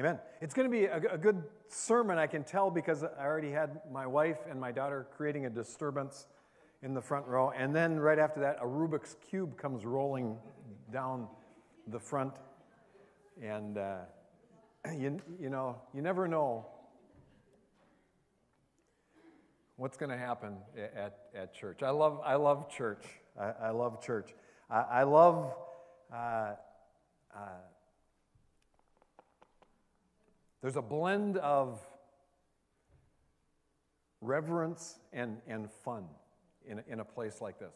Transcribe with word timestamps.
Amen. 0.00 0.18
It's 0.40 0.54
going 0.54 0.64
to 0.64 0.70
be 0.74 0.86
a, 0.86 0.96
a, 1.12 1.18
good 1.18 1.42
sermon, 1.68 2.16
I 2.16 2.26
can 2.26 2.42
tell, 2.42 2.70
because 2.70 3.04
I 3.04 3.22
already 3.22 3.50
had 3.50 3.82
my 3.92 4.06
wife 4.06 4.38
and 4.48 4.58
my 4.58 4.72
daughter 4.72 5.06
creating 5.14 5.44
a 5.44 5.50
disturbance 5.50 6.26
in 6.82 6.94
the 6.94 7.02
front 7.02 7.26
row. 7.26 7.50
And 7.50 7.76
then 7.76 8.00
right 8.00 8.18
after 8.18 8.40
that, 8.40 8.56
a 8.62 8.64
Rubik's 8.64 9.16
Cube 9.28 9.58
comes 9.58 9.84
rolling 9.84 10.38
down 10.90 11.28
the 11.86 12.00
front. 12.00 12.32
And, 13.42 13.76
uh, 13.76 13.98
you, 14.96 15.20
you 15.38 15.50
know, 15.50 15.76
you 15.92 16.00
never 16.00 16.26
know 16.26 16.64
what's 19.76 19.98
going 19.98 20.12
to 20.12 20.16
happen 20.16 20.56
at, 20.96 21.18
at 21.34 21.52
church. 21.52 21.82
I 21.82 21.90
love, 21.90 22.22
I 22.24 22.36
love 22.36 22.70
church. 22.70 23.04
I, 23.38 23.66
I 23.66 23.70
love 23.72 24.02
church. 24.02 24.30
I, 24.70 24.80
I 24.80 25.02
love. 25.02 25.52
Uh, 26.10 26.52
uh, 27.36 27.38
there's 30.62 30.76
a 30.76 30.82
blend 30.82 31.38
of 31.38 31.80
reverence 34.20 34.98
and, 35.12 35.38
and 35.46 35.70
fun 35.70 36.04
in, 36.68 36.82
in 36.88 37.00
a 37.00 37.04
place 37.04 37.40
like 37.40 37.58
this. 37.58 37.74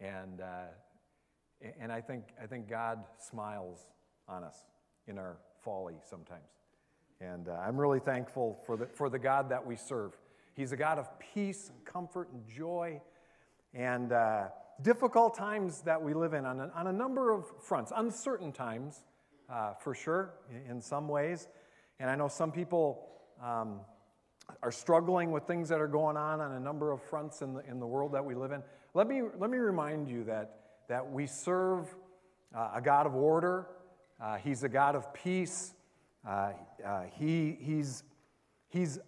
And, 0.00 0.40
uh, 0.40 1.66
and 1.80 1.90
I, 1.90 2.00
think, 2.00 2.24
I 2.42 2.46
think 2.46 2.68
God 2.68 3.04
smiles 3.18 3.78
on 4.28 4.44
us 4.44 4.56
in 5.06 5.18
our 5.18 5.38
folly 5.62 5.94
sometimes. 6.08 6.48
And 7.20 7.48
uh, 7.48 7.52
I'm 7.52 7.80
really 7.80 8.00
thankful 8.00 8.58
for 8.66 8.76
the, 8.76 8.86
for 8.86 9.08
the 9.08 9.18
God 9.18 9.48
that 9.50 9.64
we 9.64 9.76
serve. 9.76 10.16
He's 10.54 10.72
a 10.72 10.76
God 10.76 10.98
of 10.98 11.08
peace 11.18 11.70
and 11.70 11.84
comfort 11.84 12.28
and 12.32 12.42
joy 12.46 13.00
and 13.72 14.12
uh, 14.12 14.44
difficult 14.82 15.36
times 15.36 15.82
that 15.82 16.00
we 16.00 16.12
live 16.14 16.34
in 16.34 16.44
on 16.44 16.60
a, 16.60 16.70
on 16.74 16.86
a 16.88 16.92
number 16.92 17.32
of 17.32 17.46
fronts, 17.60 17.92
uncertain 17.96 18.52
times 18.52 19.04
uh, 19.50 19.74
for 19.74 19.94
sure, 19.94 20.34
in, 20.50 20.72
in 20.72 20.80
some 20.80 21.08
ways. 21.08 21.48
And 22.00 22.10
I 22.10 22.16
know 22.16 22.28
some 22.28 22.50
people 22.50 23.06
um, 23.42 23.80
are 24.62 24.72
struggling 24.72 25.30
with 25.30 25.44
things 25.44 25.68
that 25.68 25.80
are 25.80 25.88
going 25.88 26.16
on 26.16 26.40
on 26.40 26.52
a 26.52 26.60
number 26.60 26.92
of 26.92 27.02
fronts 27.02 27.42
in 27.42 27.54
the, 27.54 27.60
in 27.68 27.80
the 27.80 27.86
world 27.86 28.12
that 28.12 28.24
we 28.24 28.34
live 28.34 28.52
in. 28.52 28.62
Let 28.94 29.08
me, 29.08 29.22
let 29.38 29.50
me 29.50 29.58
remind 29.58 30.08
you 30.08 30.24
that, 30.24 30.60
that 30.88 31.10
we 31.10 31.26
serve 31.26 31.94
uh, 32.54 32.72
a 32.74 32.80
God 32.80 33.06
of 33.06 33.14
order, 33.14 33.66
uh, 34.22 34.36
He's 34.36 34.62
a 34.62 34.68
God 34.68 34.94
of 34.94 35.12
peace. 35.12 35.74
Uh, 36.26 36.52
uh 36.84 37.02
he, 37.18 37.58
he's, 37.60 38.02
he's 38.68 38.98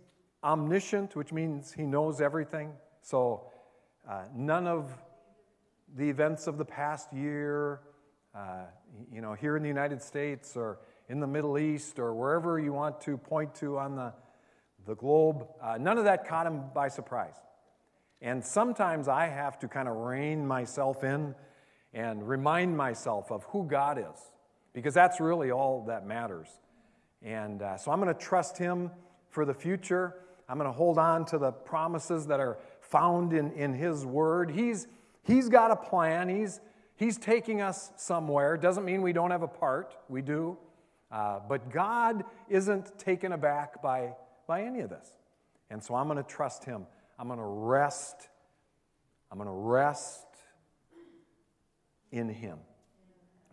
omniscient, 0.43 1.17
which 1.17 1.33
means 1.33 1.73
He 1.73 1.83
knows 1.83 2.21
everything. 2.21 2.73
So 3.03 3.45
uh, 4.09 4.25
none 4.35 4.67
of 4.67 4.91
the 5.97 6.09
events 6.09 6.47
of 6.47 6.59
the 6.59 6.65
past 6.65 7.13
year, 7.13 7.81
uh, 8.35 8.65
you 9.13 9.21
know, 9.21 9.35
here 9.35 9.57
in 9.57 9.63
the 9.63 9.69
United 9.69 10.03
States 10.03 10.57
or 10.57 10.79
in 11.09 11.21
the 11.21 11.27
Middle 11.27 11.59
East 11.59 11.99
or 11.99 12.15
wherever 12.15 12.59
you 12.59 12.73
want 12.73 13.01
to 13.03 13.17
point 13.17 13.55
to 13.57 13.79
on 13.79 13.97
the, 13.97 14.13
the 14.87 14.95
globe. 14.95 15.47
Uh, 15.63 15.79
none 15.79 15.99
of 15.99 16.05
that 16.05 16.29
caught 16.29 16.47
him 16.47 16.63
by 16.75 16.89
surprise. 16.89 17.35
And 18.21 18.45
sometimes 18.45 19.09
I 19.09 19.27
have 19.27 19.59
to 19.61 19.69
kind 19.69 19.89
of 19.89 19.97
rein 19.97 20.47
myself 20.47 21.05
in 21.05 21.35
and 21.93 22.27
remind 22.27 22.77
myself 22.77 23.31
of 23.31 23.45
who 23.45 23.67
God 23.67 23.99
is, 23.99 24.31
because 24.73 24.95
that's 24.95 25.21
really 25.21 25.51
all 25.51 25.85
that 25.87 26.07
matters. 26.07 26.49
And 27.23 27.63
uh, 27.63 27.77
so 27.77 27.91
I'm 27.91 28.01
going 28.01 28.15
to 28.15 28.21
trust 28.21 28.59
Him 28.59 28.91
for 29.31 29.45
the 29.45 29.55
future. 29.55 30.15
I'm 30.49 30.59
going 30.59 30.71
to 30.71 30.77
hold 30.77 30.99
on 30.99 31.25
to 31.27 31.39
the 31.39 31.53
promises 31.53 32.27
that 32.27 32.41
are 32.41 32.59
found 32.81 33.33
in, 33.33 33.53
in 33.53 33.75
His 33.75 34.05
Word. 34.05 34.51
He's, 34.51 34.87
he's 35.23 35.49
got 35.49 35.71
a 35.71 35.77
plan, 35.77 36.29
he's, 36.29 36.61
he's 36.97 37.17
taking 37.17 37.61
us 37.61 37.93
somewhere. 37.97 38.57
Doesn't 38.57 38.85
mean 38.85 39.03
we 39.03 39.13
don't 39.13 39.31
have 39.31 39.43
a 39.43 39.49
part, 39.49 39.97
we 40.09 40.23
do. 40.23 40.59
Uh, 41.11 41.41
but 41.49 41.71
God 41.71 42.25
isn't 42.49 42.99
taken 42.99 43.33
aback 43.33 43.83
by, 43.83 44.15
by 44.47 44.63
any 44.63 44.81
of 44.81 44.91
this. 44.91 45.13
And 45.71 45.83
so 45.83 45.95
I'm 45.95 46.07
going 46.09 46.23
to 46.23 46.29
trust 46.29 46.65
Him. 46.65 46.87
I'm 47.19 47.29
going 47.29 47.39
to 47.39 47.45
rest. 47.45 48.29
I'm 49.31 49.39
going 49.39 49.49
to 49.49 49.55
rest 49.55 50.27
in 52.11 52.29
Him. 52.29 52.59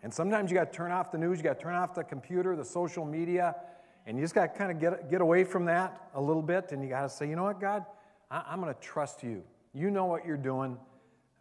And 0.01 0.13
sometimes 0.13 0.51
you 0.51 0.57
got 0.57 0.71
to 0.71 0.77
turn 0.77 0.91
off 0.91 1.11
the 1.11 1.17
news, 1.17 1.37
you 1.37 1.43
got 1.43 1.57
to 1.57 1.63
turn 1.63 1.75
off 1.75 1.95
the 1.95 2.03
computer, 2.03 2.55
the 2.55 2.65
social 2.65 3.05
media, 3.05 3.55
and 4.05 4.17
you 4.17 4.23
just 4.23 4.35
got 4.35 4.53
to 4.53 4.57
kind 4.57 4.69
of 4.69 4.79
get, 4.79 5.09
get 5.09 5.21
away 5.21 5.45
from 5.45 5.65
that 5.65 6.09
a 6.13 6.21
little 6.21 6.41
bit. 6.41 6.71
And 6.71 6.83
you 6.83 6.89
got 6.89 7.03
to 7.03 7.09
say, 7.09 7.29
you 7.29 7.37
know 7.37 7.43
what, 7.43 7.61
God, 7.61 7.85
I, 8.29 8.53
am 8.53 8.59
going 8.59 8.73
to 8.73 8.79
trust 8.81 9.23
you. 9.23 9.43
You 9.73 9.91
know 9.91 10.05
what 10.05 10.25
you're 10.25 10.35
doing. 10.35 10.77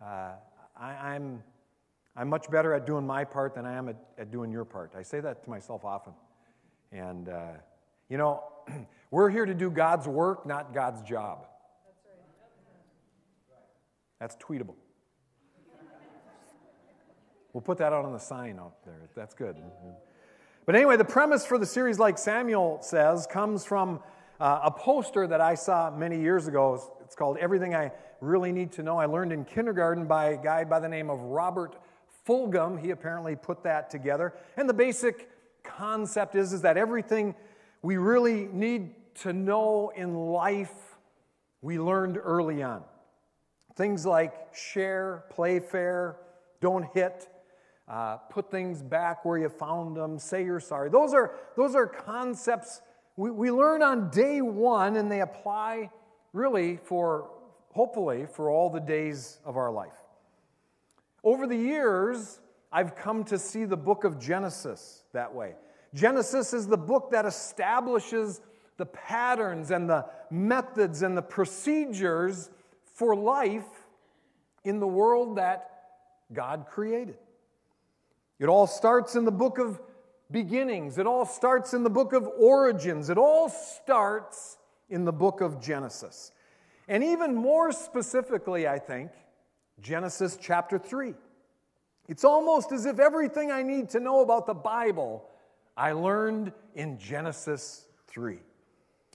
Uh, 0.01 0.33
I, 0.77 0.93
I'm 1.15 1.43
I'm 2.17 2.29
much 2.29 2.51
better 2.51 2.75
at 2.75 2.87
doing 2.87 3.07
my 3.07 3.25
part 3.25 3.55
than 3.55 3.65
I 3.65 3.75
am 3.75 3.89
at, 3.89 3.97
at 4.19 4.31
doing 4.31 4.53
your 4.53 4.65
part. 4.65 4.93
I 4.97 5.03
say 5.03 5.21
that 5.21 5.45
to 5.45 5.51
myself 5.51 5.85
often. 5.85 6.13
And, 6.91 7.29
uh, 7.29 7.53
you 8.11 8.19
know, 8.19 8.45
we're 9.11 9.31
here 9.31 9.47
to 9.47 9.55
do 9.55 9.71
God's 9.71 10.07
work, 10.07 10.45
not 10.45 10.75
God's 10.75 11.01
job. 11.03 11.47
That's 14.21 14.37
tweetable. 14.37 14.75
We'll 17.53 17.63
put 17.63 17.79
that 17.79 17.93
out 17.93 18.05
on 18.05 18.13
the 18.13 18.19
sign 18.19 18.59
out 18.59 18.85
there. 18.85 19.09
That's 19.15 19.35
good. 19.35 19.57
But 20.65 20.75
anyway, 20.75 20.97
the 20.97 21.05
premise 21.05 21.45
for 21.45 21.59
the 21.59 21.67
series, 21.67 21.99
like 21.99 22.17
Samuel 22.19 22.79
says, 22.83 23.27
comes 23.27 23.65
from 23.65 24.01
uh, 24.41 24.61
a 24.65 24.71
poster 24.71 25.27
that 25.27 25.41
I 25.41 25.55
saw 25.55 25.91
many 25.91 26.21
years 26.21 26.47
ago. 26.47 26.99
It's 27.05 27.15
called 27.15 27.37
Everything 27.39 27.75
I 27.75 27.91
Really 28.21 28.53
Need 28.53 28.73
to 28.73 28.83
Know. 28.83 28.97
I 28.97 29.07
learned 29.07 29.33
in 29.33 29.45
kindergarten 29.45 30.07
by 30.07 30.31
a 30.31 30.37
guy 30.37 30.65
by 30.65 30.81
the 30.81 30.89
name 30.89 31.11
of 31.11 31.21
Robert 31.21 31.77
Fulghum, 32.27 32.81
he 32.81 32.91
apparently 32.91 33.37
put 33.37 33.63
that 33.65 33.91
together. 33.91 34.35
And 34.57 34.69
the 34.69 34.75
basic 34.75 35.29
concept 35.63 36.35
is, 36.35 36.53
is 36.53 36.63
that 36.63 36.77
everything 36.77 37.35
we 37.83 37.97
really 37.97 38.49
need 38.53 38.95
to 39.23 39.33
know 39.33 39.93
in 39.95 40.15
life, 40.15 40.73
we 41.61 41.79
learned 41.79 42.19
early 42.23 42.63
on. 42.63 42.83
Things 43.77 44.07
like 44.07 44.55
share, 44.55 45.25
play 45.31 45.59
fair, 45.59 46.17
don't 46.61 46.87
hit, 46.95 47.29
uh, 47.89 48.17
put 48.17 48.51
things 48.51 48.83
back 48.83 49.25
where 49.25 49.39
you 49.39 49.49
found 49.49 49.97
them, 49.97 50.19
say 50.19 50.45
you're 50.45 50.61
sorry. 50.61 50.91
Those 50.91 51.13
are, 51.15 51.35
those 51.57 51.75
are 51.75 51.87
concepts 51.87 52.83
we, 53.17 53.31
we 53.31 53.51
learn 53.51 53.83
on 53.83 54.11
day 54.11 54.41
one, 54.41 54.97
and 54.97 55.11
they 55.11 55.21
apply 55.21 55.91
really 56.33 56.79
for, 56.79 57.31
hopefully, 57.73 58.27
for 58.27 58.51
all 58.51 58.71
the 58.71 58.81
days 58.81 59.39
of 59.45 59.57
our 59.57 59.71
life. 59.71 60.02
Over 61.25 61.47
the 61.47 61.57
years, 61.57 62.41
I've 62.73 62.97
come 62.97 63.25
to 63.25 63.39
see 63.39 63.65
the 63.65 63.77
book 63.77 64.05
of 64.05 64.19
Genesis 64.19 65.05
that 65.13 65.35
way. 65.35 65.55
Genesis 65.95 66.53
is 66.53 66.67
the 66.67 66.79
book 66.79 67.11
that 67.11 67.27
establishes 67.27 68.41
the 68.79 68.87
patterns 68.87 69.71
and 69.71 69.89
the 69.89 70.07
methods 70.31 71.03
and 71.03 71.17
the 71.17 71.23
procedures 71.23 72.51
for 72.95 73.15
life 73.15 73.87
in 74.65 74.81
the 74.81 74.87
world 74.87 75.37
that 75.37 75.71
God 76.33 76.67
created. 76.69 77.19
It 78.39 78.47
all 78.47 78.67
starts 78.67 79.15
in 79.15 79.25
the 79.25 79.33
book 79.33 79.59
of 79.59 79.81
beginnings, 80.31 80.99
it 80.99 81.07
all 81.07 81.27
starts 81.27 81.75
in 81.75 81.83
the 81.83 81.91
book 81.91 82.13
of 82.15 82.27
origins, 82.39 83.11
it 83.11 83.19
all 83.19 83.49
starts 83.49 84.57
in 84.89 85.05
the 85.05 85.13
book 85.13 85.41
of 85.41 85.61
Genesis. 85.61 86.33
And 86.89 87.05
even 87.05 87.35
more 87.35 87.71
specifically, 87.71 88.67
I 88.67 88.79
think, 88.79 89.11
Genesis 89.81 90.39
chapter 90.41 90.79
3. 90.79 91.15
It's 92.09 92.25
almost 92.25 92.73
as 92.73 92.87
if 92.87 92.99
everything 92.99 93.51
I 93.51 93.63
need 93.63 93.91
to 93.91 94.01
know 94.01 94.23
about 94.23 94.47
the 94.47 94.55
Bible 94.55 95.25
I 95.77 95.93
learned 95.93 96.53
in 96.75 96.99
Genesis 96.99 97.87
3. 98.09 98.39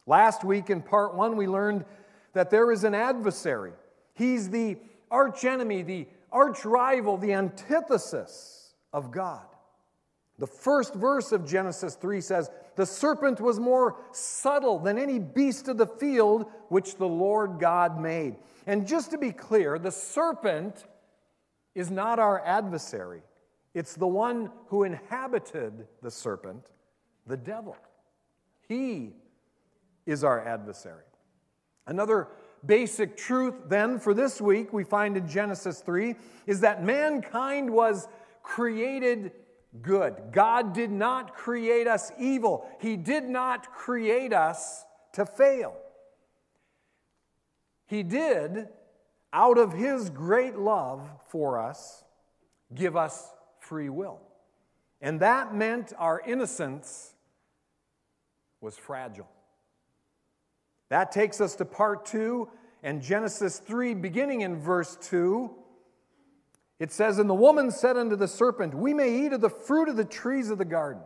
Last 0.06 0.44
week 0.44 0.70
in 0.70 0.82
part 0.82 1.14
one, 1.14 1.36
we 1.38 1.48
learned 1.48 1.86
that 2.34 2.50
there 2.50 2.72
is 2.72 2.84
an 2.84 2.96
adversary. 2.96 3.74
He's 4.14 4.50
the 4.50 4.78
archenemy, 5.12 5.84
the 5.84 6.08
arch 6.32 6.66
rival, 6.66 7.18
the 7.18 7.34
antithesis 7.34 8.74
of 8.94 9.12
God. 9.12 9.46
The 10.40 10.48
first 10.48 10.94
verse 10.94 11.32
of 11.32 11.48
Genesis 11.48 11.96
3 11.96 12.22
says, 12.22 12.50
The 12.78 12.86
serpent 12.86 13.42
was 13.42 13.60
more 13.60 13.98
subtle 14.12 14.78
than 14.78 15.00
any 15.00 15.18
beast 15.18 15.68
of 15.68 15.78
the 15.78 15.88
field 15.88 16.46
which 16.70 16.96
the 16.96 17.08
Lord 17.08 17.60
God 17.60 18.00
made. 18.00 18.36
And 18.68 18.88
just 18.88 19.10
to 19.12 19.18
be 19.18 19.32
clear, 19.32 19.80
the 19.80 19.92
serpent 19.92 20.86
is 21.74 21.90
not 21.90 22.20
our 22.20 22.40
adversary, 22.46 23.24
it's 23.74 23.96
the 23.96 24.08
one 24.08 24.52
who 24.68 24.84
inhabited 24.84 25.88
the 26.02 26.12
serpent, 26.12 26.68
the 27.26 27.38
devil. 27.38 27.76
He 28.68 29.14
is 30.06 30.24
our 30.24 30.44
adversary. 30.46 31.04
Another 31.88 32.28
basic 32.66 33.18
truth, 33.18 33.56
then, 33.68 34.00
for 34.00 34.14
this 34.14 34.40
week 34.40 34.72
we 34.72 34.84
find 34.84 35.18
in 35.18 35.28
Genesis 35.28 35.80
3 35.82 36.16
is 36.46 36.62
that 36.62 36.84
mankind 36.84 37.70
was 37.70 38.08
created 38.44 39.32
good. 39.82 40.32
God 40.32 40.74
did 40.74 40.92
not 40.92 41.36
create 41.36 41.88
us 41.88 42.12
evil, 42.20 42.70
He 42.80 42.98
did 42.98 43.24
not 43.24 43.72
create 43.74 44.34
us 44.34 44.86
to 45.14 45.26
fail. 45.26 45.76
He 47.88 48.04
did, 48.04 48.68
out 49.32 49.58
of 49.58 49.74
His 49.74 50.10
great 50.10 50.58
love 50.58 51.10
for 51.30 51.60
us, 51.60 52.04
give 52.74 52.96
us 52.96 53.30
free 53.60 53.90
will. 53.90 54.20
And 55.02 55.20
that 55.20 55.54
meant 55.54 55.94
our 55.98 56.20
innocence 56.20 57.14
was 58.62 58.78
fragile. 58.78 59.30
That 60.90 61.12
takes 61.12 61.40
us 61.40 61.56
to 61.56 61.66
part 61.66 62.06
two 62.06 62.50
and 62.84 63.02
Genesis 63.02 63.60
3, 63.60 63.96
beginning 63.96 64.42
in 64.42 64.60
verse 64.60 64.98
2. 65.02 65.52
It 66.80 66.92
says, 66.92 67.18
And 67.18 67.30
the 67.30 67.34
woman 67.34 67.72
said 67.72 67.98
unto 67.98 68.16
the 68.16 68.28
serpent, 68.28 68.76
We 68.76 68.94
may 68.94 69.26
eat 69.26 69.34
of 69.34 69.42
the 69.42 69.50
fruit 69.50 69.90
of 69.90 69.96
the 69.96 70.06
trees 70.06 70.50
of 70.50 70.58
the 70.58 70.66
garden. 70.66 71.02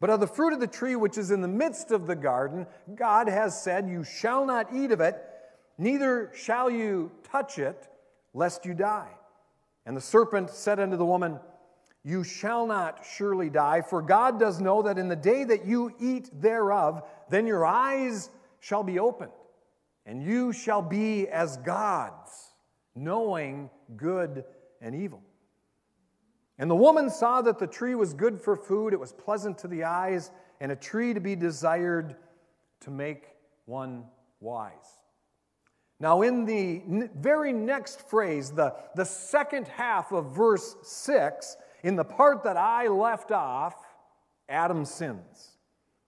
But 0.00 0.10
of 0.10 0.20
the 0.20 0.26
fruit 0.26 0.54
of 0.54 0.60
the 0.60 0.66
tree 0.66 0.96
which 0.96 1.18
is 1.18 1.30
in 1.30 1.42
the 1.42 1.48
midst 1.48 1.90
of 1.90 2.06
the 2.06 2.16
garden, 2.16 2.66
God 2.94 3.28
has 3.28 3.62
said, 3.62 3.88
You 3.88 4.02
shall 4.02 4.46
not 4.46 4.72
eat 4.74 4.92
of 4.92 5.00
it, 5.00 5.22
neither 5.76 6.30
shall 6.34 6.70
you 6.70 7.12
touch 7.30 7.58
it, 7.58 7.88
lest 8.32 8.64
you 8.64 8.74
die. 8.74 9.10
And 9.84 9.96
the 9.96 10.00
serpent 10.00 10.50
said 10.50 10.80
unto 10.80 10.96
the 10.96 11.04
woman, 11.04 11.38
You 12.02 12.24
shall 12.24 12.66
not 12.66 13.04
surely 13.04 13.50
die, 13.50 13.82
for 13.82 14.00
God 14.00 14.40
does 14.40 14.60
know 14.60 14.82
that 14.82 14.98
in 14.98 15.08
the 15.08 15.16
day 15.16 15.44
that 15.44 15.66
you 15.66 15.94
eat 16.00 16.30
thereof, 16.40 17.02
then 17.28 17.46
your 17.46 17.66
eyes 17.66 18.30
shall 18.58 18.82
be 18.82 18.98
opened, 18.98 19.32
and 20.06 20.22
you 20.22 20.52
shall 20.52 20.82
be 20.82 21.28
as 21.28 21.58
gods, 21.58 22.49
knowing 22.94 23.70
good 23.96 24.44
and 24.80 24.94
evil. 24.94 25.22
And 26.58 26.70
the 26.70 26.76
woman 26.76 27.08
saw 27.08 27.40
that 27.42 27.58
the 27.58 27.66
tree 27.66 27.94
was 27.94 28.12
good 28.12 28.40
for 28.40 28.54
food, 28.54 28.92
it 28.92 29.00
was 29.00 29.12
pleasant 29.12 29.58
to 29.58 29.68
the 29.68 29.84
eyes, 29.84 30.30
and 30.60 30.70
a 30.70 30.76
tree 30.76 31.14
to 31.14 31.20
be 31.20 31.34
desired 31.34 32.16
to 32.80 32.90
make 32.90 33.28
one 33.64 34.04
wise. 34.40 34.98
Now, 35.98 36.22
in 36.22 36.46
the 36.46 37.08
very 37.14 37.52
next 37.52 38.08
phrase, 38.08 38.50
the, 38.50 38.74
the 38.94 39.04
second 39.04 39.68
half 39.68 40.12
of 40.12 40.34
verse 40.34 40.76
6, 40.82 41.56
in 41.82 41.96
the 41.96 42.04
part 42.04 42.42
that 42.44 42.56
I 42.56 42.88
left 42.88 43.32
off, 43.32 43.74
Adam 44.48 44.84
sins. 44.84 45.56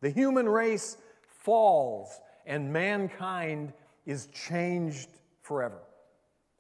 The 0.01 0.11
human 0.11 0.49
race 0.49 0.97
falls, 1.29 2.21
and 2.47 2.73
mankind 2.73 3.73
is 4.05 4.27
changed 4.27 5.09
forever. 5.43 5.81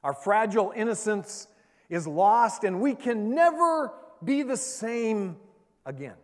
Our 0.02 0.14
fragile 0.14 0.72
innocence 0.74 1.46
is 1.88 2.06
lost, 2.06 2.64
and 2.64 2.80
we 2.80 2.94
can 2.94 3.34
never 3.34 3.92
be 4.24 4.42
the 4.42 4.56
same 4.56 5.36
again. 5.84 6.16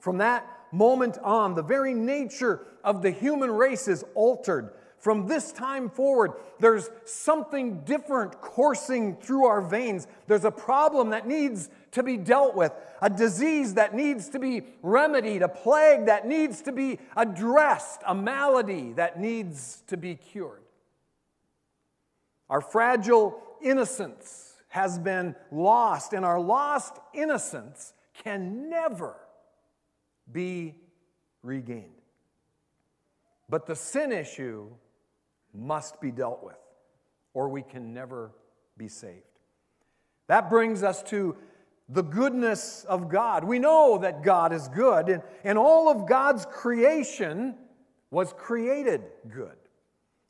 From 0.00 0.18
that 0.18 0.46
moment 0.72 1.18
on, 1.18 1.54
the 1.54 1.62
very 1.62 1.94
nature 1.94 2.66
of 2.84 3.02
the 3.02 3.10
human 3.10 3.50
race 3.50 3.88
is 3.88 4.04
altered. 4.14 4.70
From 4.98 5.28
this 5.28 5.52
time 5.52 5.88
forward, 5.88 6.32
there's 6.58 6.90
something 7.04 7.80
different 7.84 8.40
coursing 8.40 9.16
through 9.16 9.46
our 9.46 9.60
veins. 9.60 10.08
There's 10.26 10.44
a 10.44 10.50
problem 10.50 11.10
that 11.10 11.26
needs 11.26 11.70
to 11.92 12.02
be 12.02 12.16
dealt 12.16 12.56
with, 12.56 12.72
a 13.00 13.08
disease 13.08 13.74
that 13.74 13.94
needs 13.94 14.28
to 14.30 14.40
be 14.40 14.62
remedied, 14.82 15.42
a 15.42 15.48
plague 15.48 16.06
that 16.06 16.26
needs 16.26 16.62
to 16.62 16.72
be 16.72 16.98
addressed, 17.16 18.02
a 18.06 18.14
malady 18.14 18.92
that 18.94 19.20
needs 19.20 19.82
to 19.86 19.96
be 19.96 20.16
cured. 20.16 20.62
Our 22.50 22.60
fragile 22.60 23.40
innocence 23.62 24.54
has 24.68 24.98
been 24.98 25.34
lost, 25.50 26.12
and 26.12 26.24
our 26.24 26.40
lost 26.40 26.98
innocence 27.14 27.92
can 28.22 28.68
never 28.68 29.16
be 30.30 30.74
regained. 31.42 31.92
But 33.48 33.66
the 33.66 33.76
sin 33.76 34.12
issue 34.12 34.68
must 35.54 36.00
be 36.00 36.10
dealt 36.10 36.44
with, 36.44 36.58
or 37.34 37.48
we 37.48 37.62
can 37.62 37.94
never 37.94 38.32
be 38.76 38.88
saved. 38.88 39.22
That 40.26 40.50
brings 40.50 40.82
us 40.82 41.02
to 41.04 41.36
the 41.88 42.02
goodness 42.02 42.84
of 42.84 43.08
God. 43.08 43.44
We 43.44 43.58
know 43.58 43.98
that 43.98 44.22
God 44.22 44.52
is 44.52 44.68
good, 44.68 45.08
and, 45.08 45.22
and 45.44 45.58
all 45.58 45.88
of 45.88 46.06
God's 46.06 46.44
creation 46.46 47.54
was 48.10 48.34
created 48.36 49.02
good. 49.28 49.56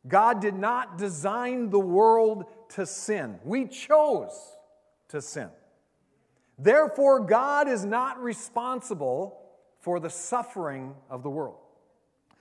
God 0.07 0.41
did 0.41 0.55
not 0.55 0.97
design 0.97 1.71
the 1.71 1.81
world 1.81 2.45
to 2.71 2.87
sin. 2.87 3.39
We 3.45 3.67
chose 3.67 4.57
to 5.09 5.21
sin. 5.21 5.49
Therefore, 6.59 7.21
God 7.21 7.69
is 7.69 7.85
not 7.85 8.23
responsible 8.23 9.41
for 9.81 10.01
the 10.01 10.11
suffering 10.11 10.95
of 11.11 11.23
the 11.23 11.31
world. 11.31 11.59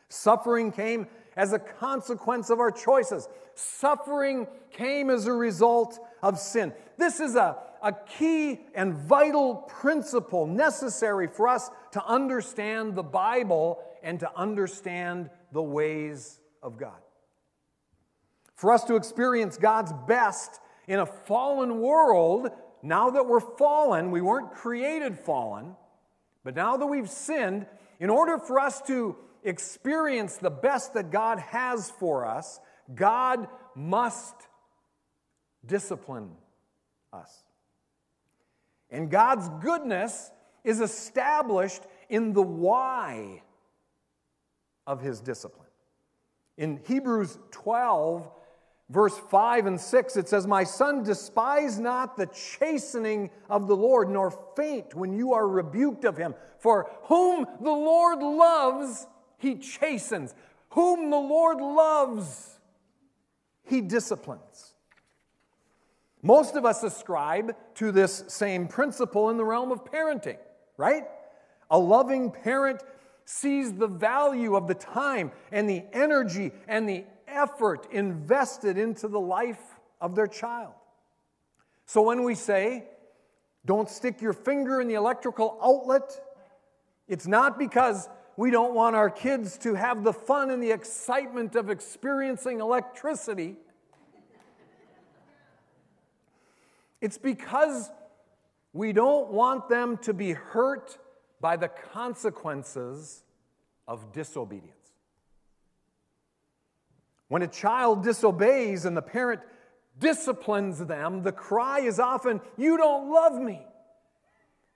Suffering 0.09 0.71
came 0.71 1.07
as 1.36 1.54
a 1.54 1.59
consequence 1.59 2.50
of 2.50 2.59
our 2.59 2.71
choices. 2.71 3.27
Suffering 3.56 4.48
came 4.71 5.09
as 5.09 5.27
a 5.27 5.33
result 5.33 6.00
of 6.24 6.39
sin. 6.39 6.74
This 6.98 7.19
is 7.19 7.36
a, 7.36 7.57
a 7.83 7.94
key 8.18 8.62
and 8.74 8.94
vital 8.94 9.56
principle 9.56 10.48
necessary 10.48 11.27
for 11.27 11.48
us 11.48 11.69
to 11.92 12.04
understand 12.06 12.95
the 12.95 13.04
Bible 13.04 13.80
and 14.01 14.19
to 14.19 14.31
understand 14.36 15.30
the 15.51 15.62
ways 15.62 16.39
of 16.63 16.77
God 16.77 16.98
for 18.57 18.74
us 18.74 18.83
to 18.86 18.95
experience 18.95 19.57
God's 19.57 19.94
best 20.07 20.59
in 20.88 21.00
a 21.00 21.06
fallen 21.06 21.80
world, 21.80 22.50
now 22.83 23.12
that 23.12 23.25
we're 23.25 23.39
fallen, 23.39 24.12
we 24.12 24.19
weren't 24.21 24.51
created 24.51 25.18
fallen, 25.18 25.75
but 26.44 26.56
now 26.56 26.75
that 26.77 26.88
we've 26.88 27.09
sinned, 27.09 27.65
in 28.00 28.09
order 28.09 28.38
for 28.38 28.59
us 28.59 28.81
to 28.83 29.15
experience 29.44 30.38
the 30.38 30.50
best 30.50 30.95
that 30.95 31.12
God 31.12 31.39
has 31.39 31.92
for 31.92 32.25
us, 32.25 32.59
God 32.94 33.48
must 33.75 34.36
discipline 35.65 36.31
us. 37.13 37.44
And 38.89 39.12
God's 39.12 39.50
goodness 39.62 40.31
is 40.63 40.81
established 40.81 41.83
in 42.09 42.33
the 42.33 42.42
why 42.42 43.44
of 44.88 45.01
his 45.01 45.19
discipline. 45.19 45.68
In 46.57 46.80
Hebrews 46.88 47.38
12, 47.51 48.31
verse 48.89 49.17
5 49.17 49.65
and 49.65 49.79
6, 49.79 50.17
it 50.17 50.29
says, 50.29 50.47
My 50.47 50.63
son, 50.63 51.03
despise 51.03 51.79
not 51.79 52.17
the 52.17 52.27
chastening 52.27 53.29
of 53.49 53.67
the 53.67 53.75
Lord, 53.75 54.09
nor 54.09 54.31
faint 54.55 54.95
when 54.95 55.13
you 55.13 55.33
are 55.33 55.47
rebuked 55.47 56.05
of 56.05 56.17
him. 56.17 56.35
For 56.59 56.89
whom 57.03 57.45
the 57.61 57.71
Lord 57.71 58.19
loves, 58.19 59.07
he 59.37 59.55
chastens. 59.55 60.33
Whom 60.71 61.09
the 61.09 61.17
Lord 61.17 61.57
loves, 61.57 62.59
he 63.63 63.81
disciplines. 63.81 64.73
Most 66.21 66.55
of 66.55 66.65
us 66.65 66.83
ascribe 66.83 67.55
to 67.75 67.91
this 67.91 68.23
same 68.27 68.67
principle 68.67 69.29
in 69.29 69.37
the 69.37 69.45
realm 69.45 69.71
of 69.71 69.85
parenting, 69.85 70.37
right? 70.75 71.03
A 71.69 71.77
loving 71.77 72.31
parent 72.31 72.81
sees 73.25 73.73
the 73.73 73.87
value 73.87 74.55
of 74.55 74.67
the 74.67 74.73
time 74.73 75.31
and 75.51 75.69
the 75.69 75.83
energy 75.94 76.51
and 76.67 76.87
the 76.87 77.03
effort 77.27 77.87
invested 77.91 78.77
into 78.77 79.07
the 79.07 79.19
life 79.19 79.61
of 79.99 80.15
their 80.15 80.27
child. 80.27 80.73
So 81.85 82.01
when 82.01 82.23
we 82.23 82.35
say, 82.35 82.85
don't 83.65 83.89
stick 83.89 84.21
your 84.21 84.33
finger 84.33 84.81
in 84.81 84.87
the 84.87 84.95
electrical 84.95 85.57
outlet, 85.61 86.19
it's 87.07 87.27
not 87.27 87.57
because 87.57 88.09
we 88.35 88.51
don't 88.51 88.73
want 88.73 88.95
our 88.95 89.09
kids 89.09 89.57
to 89.59 89.73
have 89.73 90.03
the 90.03 90.13
fun 90.13 90.51
and 90.51 90.61
the 90.61 90.71
excitement 90.71 91.55
of 91.55 91.69
experiencing 91.69 92.59
electricity. 92.59 93.55
It's 97.01 97.17
because 97.17 97.91
we 98.73 98.93
don't 98.93 99.31
want 99.31 99.69
them 99.69 99.97
to 99.99 100.13
be 100.13 100.33
hurt 100.33 100.97
by 101.39 101.55
the 101.57 101.67
consequences 101.67 103.23
of 103.87 104.11
disobedience. 104.11 104.76
When 107.27 107.41
a 107.41 107.47
child 107.47 108.03
disobeys 108.03 108.85
and 108.85 108.95
the 108.95 109.01
parent 109.01 109.41
disciplines 109.99 110.79
them, 110.79 111.23
the 111.23 111.31
cry 111.31 111.79
is 111.79 111.99
often, 111.99 112.41
You 112.57 112.77
don't 112.77 113.11
love 113.11 113.41
me. 113.41 113.61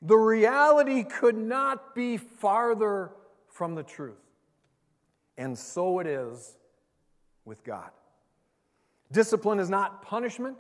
The 0.01 0.17
reality 0.17 1.03
could 1.03 1.37
not 1.37 1.93
be 1.93 2.17
farther 2.17 3.11
from 3.47 3.75
the 3.75 3.83
truth. 3.83 4.17
And 5.37 5.57
so 5.57 5.99
it 5.99 6.07
is 6.07 6.57
with 7.45 7.63
God. 7.63 7.91
Discipline 9.11 9.59
is 9.59 9.69
not 9.69 10.01
punishment. 10.01 10.57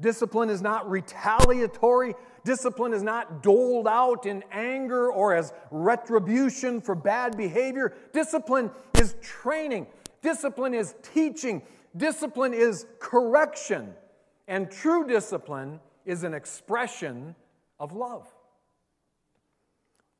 Discipline 0.00 0.50
is 0.50 0.62
not 0.62 0.90
retaliatory. 0.90 2.14
Discipline 2.44 2.92
is 2.94 3.02
not 3.02 3.42
doled 3.42 3.86
out 3.86 4.26
in 4.26 4.42
anger 4.50 5.10
or 5.12 5.34
as 5.34 5.52
retribution 5.70 6.80
for 6.80 6.94
bad 6.94 7.36
behavior. 7.36 7.94
Discipline 8.12 8.70
is 8.98 9.14
training. 9.20 9.86
Discipline 10.22 10.74
is 10.74 10.94
teaching, 11.02 11.62
discipline 11.96 12.54
is 12.54 12.86
correction, 12.98 13.94
and 14.48 14.70
true 14.70 15.06
discipline 15.06 15.80
is 16.04 16.24
an 16.24 16.34
expression 16.34 17.34
of 17.78 17.92
love. 17.92 18.26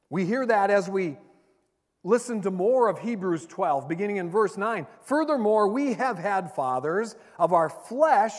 We 0.08 0.24
hear 0.24 0.46
that 0.46 0.70
as 0.70 0.88
we 0.88 1.18
listen 2.02 2.40
to 2.42 2.50
more 2.50 2.88
of 2.88 2.98
Hebrews 2.98 3.46
12, 3.46 3.88
beginning 3.88 4.16
in 4.16 4.30
verse 4.30 4.56
9. 4.56 4.86
Furthermore, 5.02 5.68
we 5.68 5.94
have 5.94 6.18
had 6.18 6.54
fathers 6.54 7.14
of 7.38 7.52
our 7.52 7.68
flesh 7.68 8.34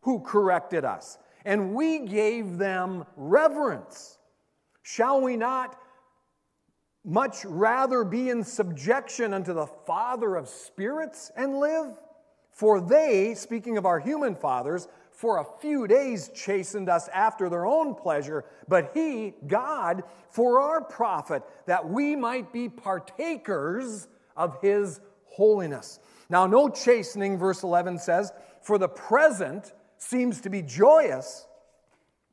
who 0.00 0.20
corrected 0.20 0.84
us, 0.84 1.18
and 1.44 1.74
we 1.74 2.00
gave 2.00 2.58
them 2.58 3.04
reverence. 3.16 4.18
Shall 4.82 5.20
we 5.20 5.36
not 5.36 5.78
much 7.04 7.44
rather 7.44 8.04
be 8.04 8.28
in 8.28 8.44
subjection 8.44 9.32
unto 9.32 9.54
the 9.54 9.66
Father 9.66 10.36
of 10.36 10.48
spirits 10.48 11.30
and 11.36 11.58
live? 11.58 11.96
For 12.52 12.80
they, 12.80 13.34
speaking 13.34 13.78
of 13.78 13.86
our 13.86 13.98
human 13.98 14.34
fathers, 14.34 14.88
for 15.12 15.38
a 15.38 15.60
few 15.60 15.86
days 15.86 16.30
chastened 16.34 16.88
us 16.88 17.08
after 17.08 17.48
their 17.48 17.66
own 17.66 17.94
pleasure, 17.94 18.44
but 18.68 18.90
He, 18.94 19.34
God, 19.46 20.02
for 20.30 20.60
our 20.60 20.82
profit, 20.82 21.42
that 21.66 21.88
we 21.88 22.16
might 22.16 22.52
be 22.52 22.68
partakers 22.68 24.08
of 24.36 24.60
His 24.62 25.00
holiness. 25.26 26.00
Now, 26.28 26.46
no 26.46 26.68
chastening, 26.68 27.38
verse 27.38 27.62
11 27.62 27.98
says, 27.98 28.32
for 28.62 28.78
the 28.78 28.88
present 28.88 29.72
seems 29.98 30.40
to 30.42 30.50
be 30.50 30.62
joyous, 30.62 31.46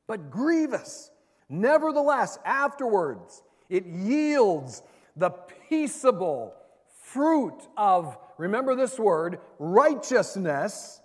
but 0.07 0.29
grievous. 0.29 1.11
Nevertheless, 1.49 2.39
afterwards, 2.45 3.43
it 3.69 3.85
yields 3.85 4.81
the 5.15 5.29
peaceable 5.69 6.53
fruit 7.03 7.57
of, 7.75 8.17
remember 8.37 8.75
this 8.75 8.99
word, 8.99 9.39
righteousness 9.59 11.01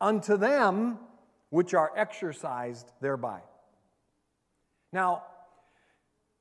unto 0.00 0.36
them 0.36 0.98
which 1.50 1.74
are 1.74 1.92
exercised 1.96 2.90
thereby. 3.00 3.40
Now, 4.92 5.22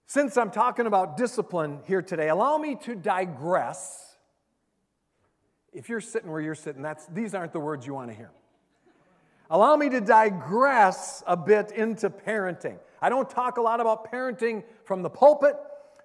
since 0.06 0.38
I'm 0.38 0.52
talking 0.52 0.86
about 0.86 1.18
discipline 1.18 1.80
here 1.86 2.02
today, 2.02 2.30
allow 2.30 2.58
me 2.58 2.76
to 2.84 2.96
digress. 2.96 4.16
If 5.72 5.90
you're 5.90 6.02
sitting 6.02 6.32
where 6.32 6.42
you're 6.42 6.56
sitting, 6.56 6.82
that's, 6.82 7.06
these 7.08 7.34
aren't 7.34 7.54
the 7.54 7.60
words 7.60 7.88
you 7.88 7.94
want 7.94 8.10
to 8.10 8.16
hear. 8.16 8.32
Allow 9.50 9.76
me 9.76 9.90
to 9.90 10.02
digress 10.02 11.24
a 11.28 11.36
bit 11.36 11.72
into 11.72 12.10
parenting. 12.10 12.78
I 13.02 13.10
don't 13.10 13.30
talk 13.30 13.58
a 13.58 13.62
lot 13.62 13.80
about 13.80 14.12
parenting 14.12 14.64
from 14.86 15.02
the 15.02 15.10
pulpit, 15.10 15.56